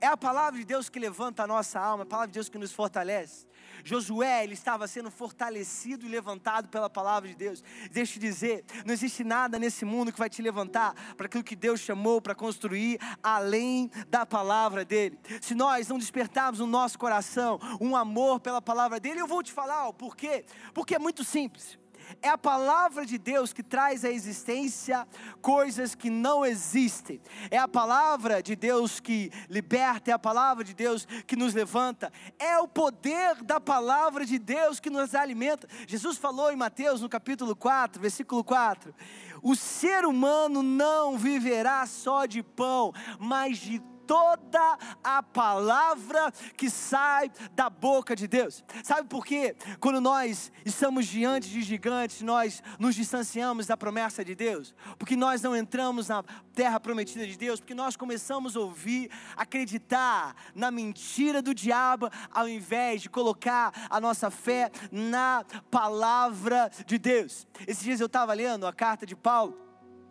é 0.00 0.06
a 0.06 0.16
palavra 0.16 0.58
de 0.58 0.64
Deus 0.64 0.88
que 0.88 0.98
levanta 0.98 1.42
a 1.42 1.46
nossa 1.46 1.80
alma, 1.80 2.02
é 2.02 2.06
a 2.06 2.06
palavra 2.06 2.28
de 2.28 2.34
Deus 2.34 2.48
que 2.48 2.58
nos 2.58 2.72
fortalece. 2.72 3.46
Josué, 3.84 4.42
ele 4.42 4.54
estava 4.54 4.86
sendo 4.88 5.10
fortalecido 5.10 6.06
e 6.06 6.08
levantado 6.08 6.68
pela 6.68 6.90
palavra 6.90 7.28
de 7.28 7.36
Deus. 7.36 7.62
Deixa 7.90 8.12
eu 8.12 8.14
te 8.14 8.18
dizer, 8.18 8.64
não 8.84 8.92
existe 8.92 9.22
nada 9.22 9.58
nesse 9.58 9.84
mundo 9.84 10.12
que 10.12 10.18
vai 10.18 10.28
te 10.28 10.42
levantar 10.42 10.94
para 11.16 11.26
aquilo 11.26 11.44
que 11.44 11.54
Deus 11.54 11.80
chamou 11.80 12.20
para 12.20 12.34
construir 12.34 12.98
além 13.22 13.90
da 14.08 14.26
palavra 14.26 14.84
dele. 14.84 15.18
Se 15.40 15.54
nós 15.54 15.88
não 15.88 15.98
despertarmos 15.98 16.60
no 16.60 16.66
nosso 16.66 16.98
coração 16.98 17.60
um 17.80 17.94
amor 17.94 18.40
pela 18.40 18.60
palavra 18.60 18.98
dele, 18.98 19.20
eu 19.20 19.26
vou 19.26 19.42
te 19.42 19.52
falar 19.52 19.88
o 19.88 19.94
porquê. 19.94 20.44
Porque 20.74 20.94
é 20.94 20.98
muito 20.98 21.22
simples. 21.22 21.78
É 22.22 22.28
a 22.28 22.38
palavra 22.38 23.04
de 23.04 23.18
Deus 23.18 23.52
que 23.52 23.62
traz 23.62 24.04
à 24.04 24.10
existência 24.10 25.06
coisas 25.40 25.94
que 25.94 26.10
não 26.10 26.44
existem. 26.44 27.20
É 27.50 27.58
a 27.58 27.68
palavra 27.68 28.42
de 28.42 28.56
Deus 28.56 29.00
que 29.00 29.30
liberta, 29.48 30.10
é 30.10 30.14
a 30.14 30.18
palavra 30.18 30.64
de 30.64 30.74
Deus 30.74 31.06
que 31.26 31.36
nos 31.36 31.54
levanta. 31.54 32.12
É 32.38 32.58
o 32.58 32.68
poder 32.68 33.42
da 33.42 33.60
palavra 33.60 34.24
de 34.24 34.38
Deus 34.38 34.80
que 34.80 34.90
nos 34.90 35.14
alimenta. 35.14 35.68
Jesus 35.86 36.16
falou 36.16 36.52
em 36.52 36.56
Mateus, 36.56 37.00
no 37.00 37.08
capítulo 37.08 37.54
4, 37.54 38.00
versículo 38.00 38.44
4: 38.44 38.94
O 39.42 39.54
ser 39.54 40.04
humano 40.04 40.62
não 40.62 41.18
viverá 41.18 41.86
só 41.86 42.26
de 42.26 42.42
pão, 42.42 42.92
mas 43.18 43.58
de 43.58 43.82
toda 44.06 44.78
a 45.02 45.22
palavra 45.22 46.32
que 46.56 46.70
sai 46.70 47.30
da 47.52 47.68
boca 47.68 48.14
de 48.14 48.26
Deus. 48.26 48.64
Sabe 48.82 49.08
por 49.08 49.26
quê? 49.26 49.56
Quando 49.80 50.00
nós 50.00 50.52
estamos 50.64 51.06
diante 51.06 51.48
de 51.48 51.62
gigantes, 51.62 52.22
nós 52.22 52.62
nos 52.78 52.94
distanciamos 52.94 53.66
da 53.66 53.76
promessa 53.76 54.24
de 54.24 54.34
Deus, 54.34 54.74
porque 54.98 55.16
nós 55.16 55.42
não 55.42 55.56
entramos 55.56 56.08
na 56.08 56.22
terra 56.54 56.78
prometida 56.78 57.26
de 57.26 57.36
Deus, 57.36 57.60
porque 57.60 57.74
nós 57.74 57.96
começamos 57.96 58.56
a 58.56 58.60
ouvir, 58.60 59.10
acreditar 59.36 60.34
na 60.54 60.70
mentira 60.70 61.42
do 61.42 61.54
diabo, 61.54 62.08
ao 62.30 62.48
invés 62.48 63.02
de 63.02 63.10
colocar 63.10 63.72
a 63.90 64.00
nossa 64.00 64.30
fé 64.30 64.70
na 64.90 65.44
palavra 65.70 66.70
de 66.86 66.98
Deus. 66.98 67.46
Esses 67.66 67.82
dias 67.82 68.00
eu 68.00 68.06
estava 68.06 68.32
lendo 68.32 68.66
a 68.66 68.72
carta 68.72 69.04
de 69.04 69.16
Paulo 69.16 69.65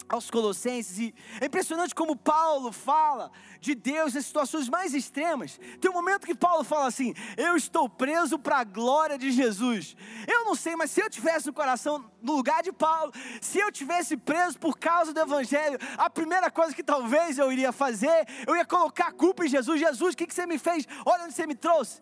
aos 0.07 0.29
Colossenses, 0.29 0.99
e 0.99 1.15
é 1.41 1.45
impressionante 1.45 1.95
como 1.95 2.15
Paulo 2.15 2.71
fala 2.71 3.31
de 3.59 3.73
Deus 3.73 4.13
nas 4.13 4.25
situações 4.25 4.69
mais 4.69 4.93
extremas. 4.93 5.59
Tem 5.81 5.89
um 5.89 5.93
momento 5.93 6.25
que 6.25 6.35
Paulo 6.35 6.63
fala 6.63 6.87
assim: 6.87 7.13
Eu 7.35 7.55
estou 7.55 7.89
preso 7.89 8.37
para 8.37 8.57
a 8.57 8.63
glória 8.63 9.17
de 9.17 9.31
Jesus. 9.31 9.95
Eu 10.27 10.45
não 10.45 10.55
sei, 10.55 10.75
mas 10.75 10.91
se 10.91 11.01
eu 11.01 11.09
tivesse 11.09 11.47
no 11.47 11.53
coração, 11.53 12.05
no 12.21 12.33
lugar 12.33 12.61
de 12.61 12.71
Paulo, 12.71 13.11
se 13.41 13.59
eu 13.59 13.71
tivesse 13.71 14.15
preso 14.15 14.59
por 14.59 14.77
causa 14.77 15.13
do 15.13 15.19
Evangelho, 15.19 15.79
a 15.97 16.09
primeira 16.09 16.51
coisa 16.51 16.75
que 16.75 16.83
talvez 16.83 17.37
eu 17.37 17.51
iria 17.51 17.71
fazer, 17.71 18.27
eu 18.47 18.55
ia 18.55 18.65
colocar 18.65 19.07
a 19.07 19.11
culpa 19.11 19.45
em 19.45 19.49
Jesus. 19.49 19.79
Jesus, 19.79 20.13
o 20.13 20.17
que, 20.17 20.31
você 20.31 20.45
me 20.45 20.57
fez? 20.57 20.87
Olha 21.05 21.25
onde 21.25 21.33
você 21.33 21.47
me 21.47 21.55
trouxe. 21.55 21.99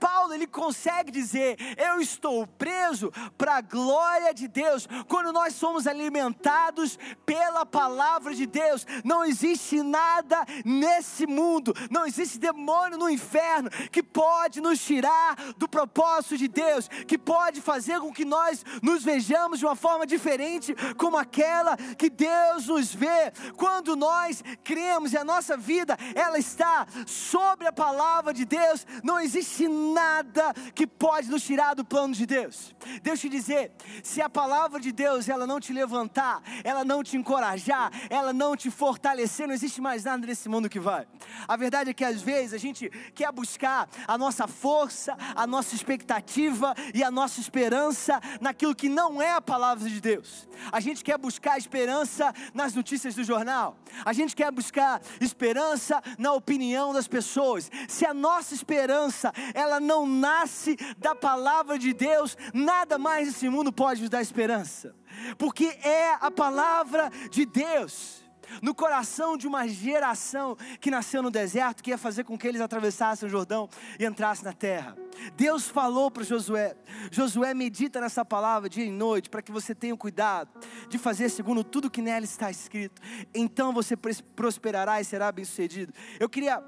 Paulo, 0.00 0.34
ele 0.34 0.46
consegue 0.46 1.10
dizer: 1.10 1.56
Eu 1.76 2.00
estou 2.00 2.46
preso 2.46 3.12
para 3.38 3.56
a 3.56 3.60
glória 3.60 4.34
de 4.34 4.48
Deus. 4.48 4.88
Quando 5.08 5.32
nós 5.32 5.54
somos 5.54 5.86
alimentados 5.86 6.98
pela 7.36 7.66
palavra 7.66 8.34
de 8.34 8.46
Deus, 8.46 8.86
não 9.04 9.22
existe 9.22 9.82
nada 9.82 10.42
nesse 10.64 11.26
mundo, 11.26 11.74
não 11.90 12.06
existe 12.06 12.38
demônio 12.38 12.96
no 12.96 13.10
inferno 13.10 13.68
que 13.90 14.02
pode 14.02 14.58
nos 14.58 14.80
tirar 14.80 15.36
do 15.58 15.68
propósito 15.68 16.38
de 16.38 16.48
Deus, 16.48 16.88
que 17.06 17.18
pode 17.18 17.60
fazer 17.60 18.00
com 18.00 18.10
que 18.10 18.24
nós 18.24 18.64
nos 18.82 19.04
vejamos 19.04 19.58
de 19.58 19.66
uma 19.66 19.76
forma 19.76 20.06
diferente, 20.06 20.74
como 20.96 21.18
aquela 21.18 21.76
que 21.76 22.08
Deus 22.08 22.68
nos 22.68 22.94
vê. 22.94 23.30
Quando 23.54 23.94
nós 23.94 24.42
cremos 24.64 25.12
e 25.12 25.18
a 25.18 25.24
nossa 25.24 25.58
vida 25.58 25.94
ela 26.14 26.38
está 26.38 26.86
sobre 27.06 27.68
a 27.68 27.72
palavra 27.72 28.32
de 28.32 28.46
Deus, 28.46 28.86
não 29.04 29.20
existe 29.20 29.68
nada 29.68 30.54
que 30.74 30.86
pode 30.86 31.28
nos 31.28 31.42
tirar 31.42 31.74
do 31.74 31.84
plano 31.84 32.14
de 32.14 32.24
Deus. 32.24 32.74
Deus 33.02 33.20
te 33.20 33.28
dizer, 33.28 33.72
se 34.02 34.22
a 34.22 34.30
palavra 34.30 34.80
de 34.80 34.90
Deus 34.90 35.28
ela 35.28 35.46
não 35.46 35.60
te 35.60 35.72
levantar, 35.72 36.42
ela 36.64 36.82
não 36.82 37.02
te 37.02 37.16
encorajar, 37.26 37.90
ela 38.08 38.32
não 38.32 38.56
te 38.56 38.70
fortalecer, 38.70 39.48
não 39.48 39.54
existe 39.54 39.80
mais 39.80 40.04
nada 40.04 40.24
nesse 40.24 40.48
mundo 40.48 40.68
que 40.68 40.78
vai. 40.78 41.08
A 41.48 41.56
verdade 41.56 41.90
é 41.90 41.94
que 41.94 42.04
às 42.04 42.22
vezes 42.22 42.54
a 42.54 42.58
gente 42.58 42.88
quer 43.14 43.32
buscar 43.32 43.88
a 44.06 44.16
nossa 44.16 44.46
força, 44.46 45.16
a 45.34 45.44
nossa 45.44 45.74
expectativa 45.74 46.72
e 46.94 47.02
a 47.02 47.10
nossa 47.10 47.40
esperança 47.40 48.20
naquilo 48.40 48.76
que 48.76 48.88
não 48.88 49.20
é 49.20 49.32
a 49.32 49.40
palavra 49.40 49.88
de 49.88 50.00
Deus. 50.00 50.48
A 50.70 50.78
gente 50.78 51.02
quer 51.02 51.18
buscar 51.18 51.58
esperança 51.58 52.32
nas 52.54 52.74
notícias 52.74 53.16
do 53.16 53.24
jornal. 53.24 53.76
A 54.04 54.12
gente 54.12 54.36
quer 54.36 54.52
buscar 54.52 55.00
esperança 55.20 56.00
na 56.16 56.32
opinião 56.32 56.92
das 56.92 57.08
pessoas. 57.08 57.70
Se 57.88 58.06
a 58.06 58.14
nossa 58.14 58.54
esperança, 58.54 59.32
ela 59.52 59.80
não 59.80 60.06
nasce 60.06 60.76
da 60.96 61.14
palavra 61.14 61.76
de 61.76 61.92
Deus, 61.92 62.36
nada 62.54 62.98
mais 62.98 63.26
nesse 63.26 63.48
mundo 63.48 63.72
pode 63.72 64.00
nos 64.00 64.10
dar 64.10 64.22
esperança. 64.22 64.94
Porque 65.38 65.66
é 65.82 66.14
a 66.20 66.30
palavra 66.30 67.10
de 67.30 67.44
Deus 67.46 68.26
no 68.62 68.74
coração 68.74 69.36
de 69.36 69.46
uma 69.46 69.66
geração 69.66 70.56
que 70.80 70.90
nasceu 70.90 71.22
no 71.22 71.30
deserto, 71.30 71.82
que 71.82 71.90
ia 71.90 71.98
fazer 71.98 72.24
com 72.24 72.38
que 72.38 72.46
eles 72.46 72.60
atravessassem 72.60 73.26
o 73.26 73.30
Jordão 73.30 73.68
e 73.98 74.04
entrassem 74.04 74.44
na 74.44 74.52
terra. 74.52 74.96
Deus 75.36 75.66
falou 75.66 76.10
para 76.10 76.22
Josué: 76.22 76.76
Josué, 77.10 77.54
medita 77.54 78.00
nessa 78.00 78.24
palavra 78.24 78.68
dia 78.68 78.84
e 78.84 78.90
noite, 78.90 79.28
para 79.28 79.42
que 79.42 79.52
você 79.52 79.74
tenha 79.74 79.96
cuidado 79.96 80.50
de 80.88 80.98
fazer 80.98 81.28
segundo 81.28 81.64
tudo 81.64 81.90
que 81.90 82.02
nela 82.02 82.24
está 82.24 82.50
escrito. 82.50 83.00
Então 83.34 83.72
você 83.72 83.96
prosperará 83.96 85.00
e 85.00 85.04
será 85.04 85.30
bem-sucedido. 85.32 85.92
Eu 86.18 86.28
queria 86.28 86.62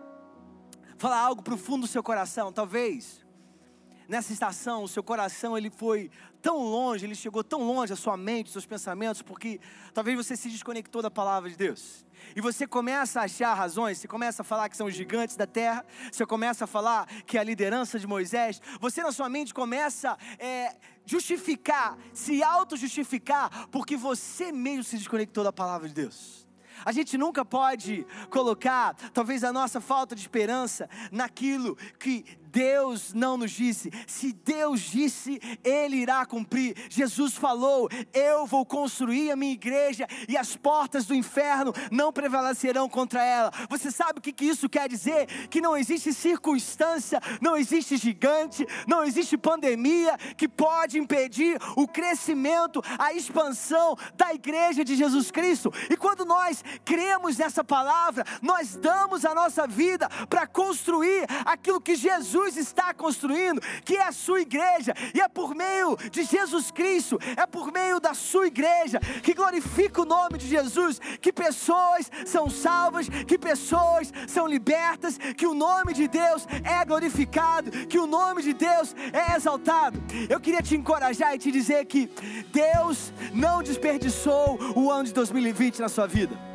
falar 0.97 1.21
algo 1.21 1.43
profundo 1.43 1.83
do 1.83 1.87
seu 1.87 2.03
coração, 2.03 2.53
talvez 2.53 3.28
nessa 4.09 4.33
estação, 4.33 4.83
o 4.83 4.88
seu 4.88 5.03
coração 5.03 5.57
ele 5.57 5.71
foi 5.71 6.11
tão 6.40 6.57
longe, 6.57 7.05
ele 7.05 7.14
chegou 7.14 7.44
tão 7.44 7.62
longe 7.62 7.92
a 7.92 7.97
sua 7.97 8.16
mente, 8.16 8.51
seus 8.51 8.64
pensamentos, 8.64 9.21
porque 9.21 9.61
talvez 9.92 10.16
você 10.16 10.35
se 10.35 10.49
desconectou 10.49 11.03
da 11.03 11.11
palavra 11.11 11.51
de 11.51 11.57
Deus. 11.57 12.07
E 12.35 12.40
você 12.40 12.66
começa 12.66 13.21
a 13.21 13.25
achar 13.25 13.53
razões, 13.53 13.99
você 13.99 14.09
começa 14.09 14.42
a 14.42 14.44
falar 14.44 14.68
que 14.68 14.77
são 14.77 14.87
os 14.87 14.94
gigantes 14.94 15.37
da 15.37 15.47
terra, 15.47 15.85
você 16.11 16.25
começa 16.25 16.64
a 16.64 16.66
falar 16.66 17.07
que 17.27 17.37
é 17.37 17.40
a 17.40 17.44
liderança 17.44 17.99
de 17.99 18.07
Moisés, 18.07 18.61
você 18.81 19.03
na 19.03 19.12
sua 19.12 19.29
mente 19.29 19.53
começa 19.53 20.12
a 20.12 20.44
é, 20.44 20.77
justificar, 21.05 21.99
se 22.12 22.42
auto-justificar, 22.42 23.68
porque 23.68 23.97
você 23.97 24.51
mesmo 24.51 24.85
se 24.85 24.97
desconectou 24.97 25.44
da 25.44 25.53
palavra 25.53 25.87
de 25.87 25.94
Deus. 25.94 26.49
A 26.85 26.92
gente 26.92 27.18
nunca 27.18 27.44
pode 27.44 28.07
colocar, 28.31 28.94
talvez, 29.12 29.42
a 29.42 29.53
nossa 29.53 29.81
falta 29.81 30.14
de 30.14 30.21
esperança 30.21 30.88
naquilo 31.11 31.77
que 31.99 32.25
Deus 32.51 33.13
não 33.13 33.37
nos 33.37 33.51
disse. 33.51 33.91
Se 34.07 34.33
Deus 34.33 34.81
disse, 34.81 35.41
Ele 35.63 35.97
irá 35.97 36.25
cumprir. 36.25 36.75
Jesus 36.89 37.35
falou: 37.35 37.89
Eu 38.13 38.47
vou 38.47 38.65
construir 38.65 39.31
a 39.31 39.37
minha 39.37 39.53
igreja 39.53 40.07
e 40.29 40.37
as 40.37 40.57
portas 40.57 41.07
do 41.07 41.15
inferno 41.15 41.73
não 41.91 42.13
prevalecerão 42.13 42.89
contra 42.89 43.23
ela. 43.23 43.53
Você 43.69 43.91
sabe 43.91 44.19
o 44.19 44.23
que, 44.23 44.45
isso 44.45 44.69
quer 44.69 44.89
dizer? 44.89 45.27
Que 45.49 45.61
não 45.61 45.77
existe 45.77 46.13
circunstância, 46.13 47.21
não 47.41 47.57
existe 47.57 47.97
gigante, 47.97 48.67
não 48.87 49.05
existe 49.05 49.37
pandemia 49.37 50.17
que 50.37 50.49
pode 50.49 50.99
impedir 50.99 51.59
o 51.77 51.87
crescimento, 51.87 52.83
a 52.99 53.13
expansão 53.13 53.97
da 54.15 54.33
igreja 54.33 54.85
de 54.85 54.97
Jesus 54.97 55.31
Cristo. 55.31 55.73
E 55.91 55.97
quando 55.97 56.25
nós 56.25 56.65
cremos 56.85 57.37
nessa 57.37 57.63
palavra, 57.63 58.25
nós 58.41 58.77
damos 58.77 59.25
a 59.25 59.35
nossa 59.35 59.67
vida 59.67 60.09
para 60.29 60.47
construir 60.47 61.27
aquilo 61.45 61.81
que 61.81 61.95
Jesus 61.95 62.38
Jesus 62.38 62.57
está 62.57 62.94
construindo, 62.94 63.61
que 63.85 63.96
é 63.96 64.07
a 64.07 64.12
sua 64.12 64.40
igreja, 64.40 64.94
e 65.12 65.20
é 65.20 65.29
por 65.29 65.55
meio 65.55 65.96
de 66.11 66.22
Jesus 66.22 66.70
Cristo, 66.70 67.18
é 67.37 67.44
por 67.46 67.72
meio 67.72 67.98
da 67.98 68.14
sua 68.14 68.46
igreja, 68.46 69.01
que 69.22 69.35
glorifica 69.35 70.03
o 70.03 70.05
nome 70.05 70.38
de 70.38 70.46
Jesus, 70.46 71.01
que 71.20 71.33
pessoas 71.33 72.11
são 72.24 72.48
salvas, 72.48 73.09
que 73.09 73.37
pessoas 73.37 74.12
são 74.29 74.46
libertas, 74.46 75.18
que 75.37 75.46
o 75.46 75.55
nome 75.55 75.92
de 75.92 76.07
Deus 76.07 76.46
é 76.64 76.85
glorificado, 76.85 77.70
que 77.87 77.98
o 77.98 78.07
nome 78.07 78.42
de 78.42 78.53
Deus 78.53 78.94
é 79.12 79.37
exaltado. 79.37 80.01
Eu 80.29 80.40
queria 80.40 80.62
te 80.62 80.77
encorajar 80.77 81.35
e 81.35 81.38
te 81.38 81.51
dizer 81.51 81.85
que 81.87 82.09
Deus 82.53 83.12
não 83.33 83.62
desperdiçou 83.62 84.59
o 84.77 84.90
ano 84.90 85.05
de 85.05 85.12
2020 85.12 85.81
na 85.81 85.88
sua 85.88 86.07
vida. 86.07 86.48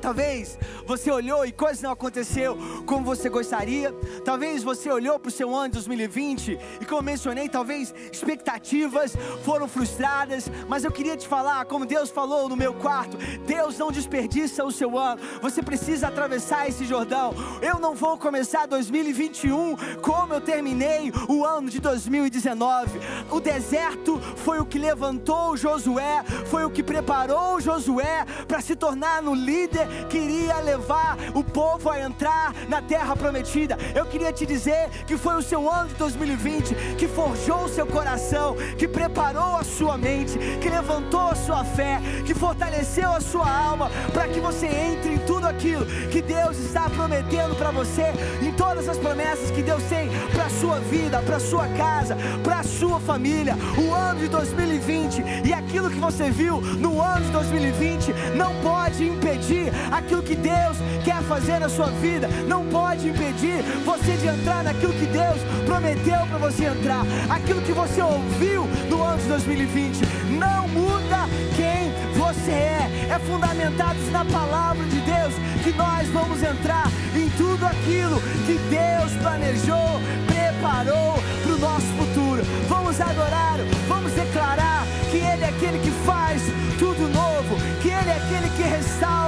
Talvez 0.00 0.58
você 0.86 1.10
olhou 1.10 1.44
e 1.44 1.52
coisas 1.52 1.82
não 1.82 1.92
aconteceu 1.92 2.56
como 2.86 3.04
você 3.04 3.28
gostaria. 3.28 3.94
Talvez 4.24 4.62
você 4.62 4.90
olhou 4.90 5.18
para 5.18 5.28
o 5.28 5.32
seu 5.32 5.54
ano 5.54 5.68
de 5.68 5.74
2020 5.74 6.58
e 6.80 6.84
como 6.84 7.02
mencionei, 7.02 7.48
talvez 7.48 7.94
expectativas 8.10 9.14
foram 9.44 9.68
frustradas. 9.68 10.50
Mas 10.68 10.84
eu 10.84 10.90
queria 10.90 11.16
te 11.16 11.28
falar, 11.28 11.64
como 11.66 11.84
Deus 11.84 12.10
falou 12.10 12.48
no 12.48 12.56
meu 12.56 12.74
quarto, 12.74 13.16
Deus 13.46 13.76
não 13.78 13.92
desperdiça 13.92 14.64
o 14.64 14.72
seu 14.72 14.98
ano. 14.98 15.20
Você 15.42 15.62
precisa 15.62 16.08
atravessar 16.08 16.68
esse 16.68 16.84
Jordão. 16.84 17.34
Eu 17.60 17.78
não 17.78 17.94
vou 17.94 18.16
começar 18.16 18.66
2021 18.66 19.76
como 20.00 20.34
eu 20.34 20.40
terminei 20.40 21.12
o 21.28 21.44
ano 21.44 21.68
de 21.68 21.80
2019. 21.80 22.98
O 23.30 23.40
deserto 23.40 24.18
foi 24.36 24.60
o 24.60 24.66
que 24.66 24.78
levantou 24.78 25.56
Josué, 25.56 26.24
foi 26.46 26.64
o 26.64 26.70
que 26.70 26.82
preparou 26.82 27.60
Josué 27.60 28.24
para 28.48 28.60
se 28.60 28.74
tornar 28.74 29.22
no 29.22 29.34
líder 29.34 29.89
queria 30.08 30.58
levar 30.60 31.16
o 31.34 31.42
povo 31.42 31.90
a 31.90 32.00
entrar 32.00 32.54
na 32.68 32.82
terra 32.82 33.16
prometida. 33.16 33.76
Eu 33.94 34.06
queria 34.06 34.32
te 34.32 34.46
dizer 34.46 34.88
que 35.06 35.16
foi 35.16 35.36
o 35.36 35.42
seu 35.42 35.70
ano 35.70 35.88
de 35.88 35.94
2020 35.94 36.74
que 36.96 37.08
forjou 37.08 37.64
o 37.64 37.68
seu 37.68 37.86
coração, 37.86 38.56
que 38.78 38.86
preparou 38.88 39.56
a 39.56 39.64
sua 39.64 39.96
mente, 39.96 40.38
que 40.60 40.68
levantou 40.68 41.28
a 41.28 41.34
sua 41.34 41.64
fé, 41.64 42.00
que 42.26 42.34
fortaleceu 42.34 43.10
a 43.12 43.20
sua 43.20 43.48
alma 43.48 43.90
para 44.12 44.28
que 44.28 44.40
você 44.40 44.66
entre 44.66 45.14
em 45.14 45.18
tudo 45.18 45.46
aquilo 45.46 45.86
que 46.10 46.20
Deus 46.20 46.58
está 46.58 46.88
prometendo 46.90 47.54
para 47.56 47.70
você, 47.70 48.12
em 48.42 48.52
todas 48.52 48.88
as 48.88 48.98
promessas 48.98 49.50
que 49.50 49.62
Deus 49.62 49.82
tem 49.84 50.08
para 50.32 50.48
sua 50.48 50.80
vida, 50.80 51.20
para 51.22 51.38
sua 51.38 51.66
casa, 51.68 52.16
para 52.42 52.62
sua 52.62 53.00
família. 53.00 53.56
O 53.78 53.94
ano 53.94 54.20
de 54.20 54.28
2020 54.28 55.22
e 55.44 55.52
aquilo 55.52 55.90
que 55.90 55.98
você 55.98 56.30
viu 56.30 56.60
no 56.60 57.00
ano 57.00 57.26
de 57.26 57.32
2020 57.32 58.12
não 58.36 58.54
pode 58.62 59.04
impedir 59.04 59.72
aquilo 59.90 60.22
que 60.22 60.34
Deus 60.34 60.76
quer 61.04 61.22
fazer 61.22 61.58
na 61.58 61.68
sua 61.68 61.86
vida, 61.86 62.28
não 62.46 62.64
pode 62.66 63.08
impedir 63.08 63.62
você 63.84 64.12
de 64.16 64.26
entrar 64.28 64.64
naquilo 64.64 64.92
que 64.92 65.06
Deus 65.06 65.38
prometeu 65.64 66.26
para 66.28 66.38
você 66.38 66.66
entrar, 66.66 67.04
aquilo 67.28 67.60
que 67.62 67.72
você 67.72 68.02
ouviu 68.02 68.66
no 68.88 69.02
ano 69.02 69.18
de 69.22 69.28
2020. 69.28 70.00
Não 70.38 70.68
muda 70.68 71.28
quem 71.56 71.92
você 72.16 72.50
é, 72.50 73.08
é 73.10 73.18
fundamentado 73.20 73.98
na 74.10 74.24
palavra 74.24 74.84
de 74.86 75.00
Deus 75.00 75.34
que 75.62 75.72
nós 75.72 76.08
vamos 76.08 76.42
entrar 76.42 76.88
em 77.14 77.28
tudo 77.30 77.64
aquilo 77.66 78.20
que 78.46 78.58
Deus 78.68 79.12
planejou, 79.22 80.00
preparou 80.26 81.14
para 81.42 81.52
o 81.52 81.58
nosso 81.58 81.86
futuro. 81.98 82.42
Vamos 82.68 83.00
adorar, 83.00 83.58
vamos 83.88 84.12
declarar 84.12 84.86
que 85.10 85.18
Ele 85.18 85.44
é 85.44 85.48
aquele 85.48 85.78
que 85.78 85.90
faz 86.04 86.42
tudo 86.78 87.08
novo, 87.08 87.56
que 87.82 87.88
Ele 87.88 88.10
é 88.10 88.16
aquele 88.16 88.50
que 88.56 88.62
restaura 88.62 89.19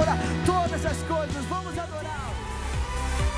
as 0.93 1.01
coisas. 1.03 1.45
Vamos 1.45 1.77
adorar. 1.77 2.31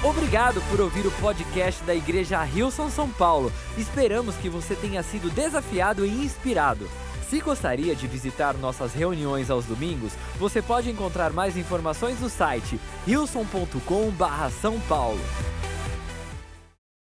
Obrigado 0.03 0.61
por 0.69 0.81
ouvir 0.81 1.07
o 1.07 1.11
podcast 1.11 1.83
da 1.83 1.95
Igreja 1.95 2.45
Hilson 2.45 2.89
São 2.89 3.09
Paulo. 3.09 3.51
Esperamos 3.77 4.35
que 4.35 4.49
você 4.49 4.75
tenha 4.75 5.01
sido 5.01 5.29
desafiado 5.29 6.05
e 6.05 6.09
inspirado. 6.09 6.87
Se 7.29 7.39
gostaria 7.39 7.95
de 7.95 8.05
visitar 8.07 8.53
nossas 8.55 8.93
reuniões 8.93 9.49
aos 9.49 9.65
domingos, 9.65 10.13
você 10.37 10.61
pode 10.61 10.91
encontrar 10.91 11.31
mais 11.31 11.57
informações 11.57 12.19
no 12.19 12.29
site 12.29 12.79
hilson.com/são 13.07 14.79
paulo. 14.81 15.21